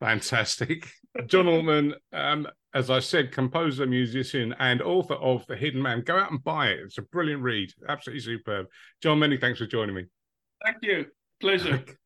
Fantastic. 0.00 0.99
John 1.26 1.48
Altman, 1.48 1.94
um, 2.12 2.46
as 2.74 2.90
I 2.90 3.00
said, 3.00 3.32
composer, 3.32 3.86
musician, 3.86 4.54
and 4.58 4.80
author 4.80 5.14
of 5.14 5.44
The 5.46 5.56
Hidden 5.56 5.82
Man. 5.82 6.02
Go 6.02 6.16
out 6.16 6.30
and 6.30 6.42
buy 6.42 6.68
it. 6.68 6.80
It's 6.84 6.98
a 6.98 7.02
brilliant 7.02 7.42
read. 7.42 7.72
Absolutely 7.88 8.20
superb. 8.20 8.66
John, 9.02 9.18
many 9.18 9.36
thanks 9.36 9.58
for 9.58 9.66
joining 9.66 9.94
me. 9.94 10.04
Thank 10.64 10.78
you. 10.82 11.06
Pleasure. 11.40 11.84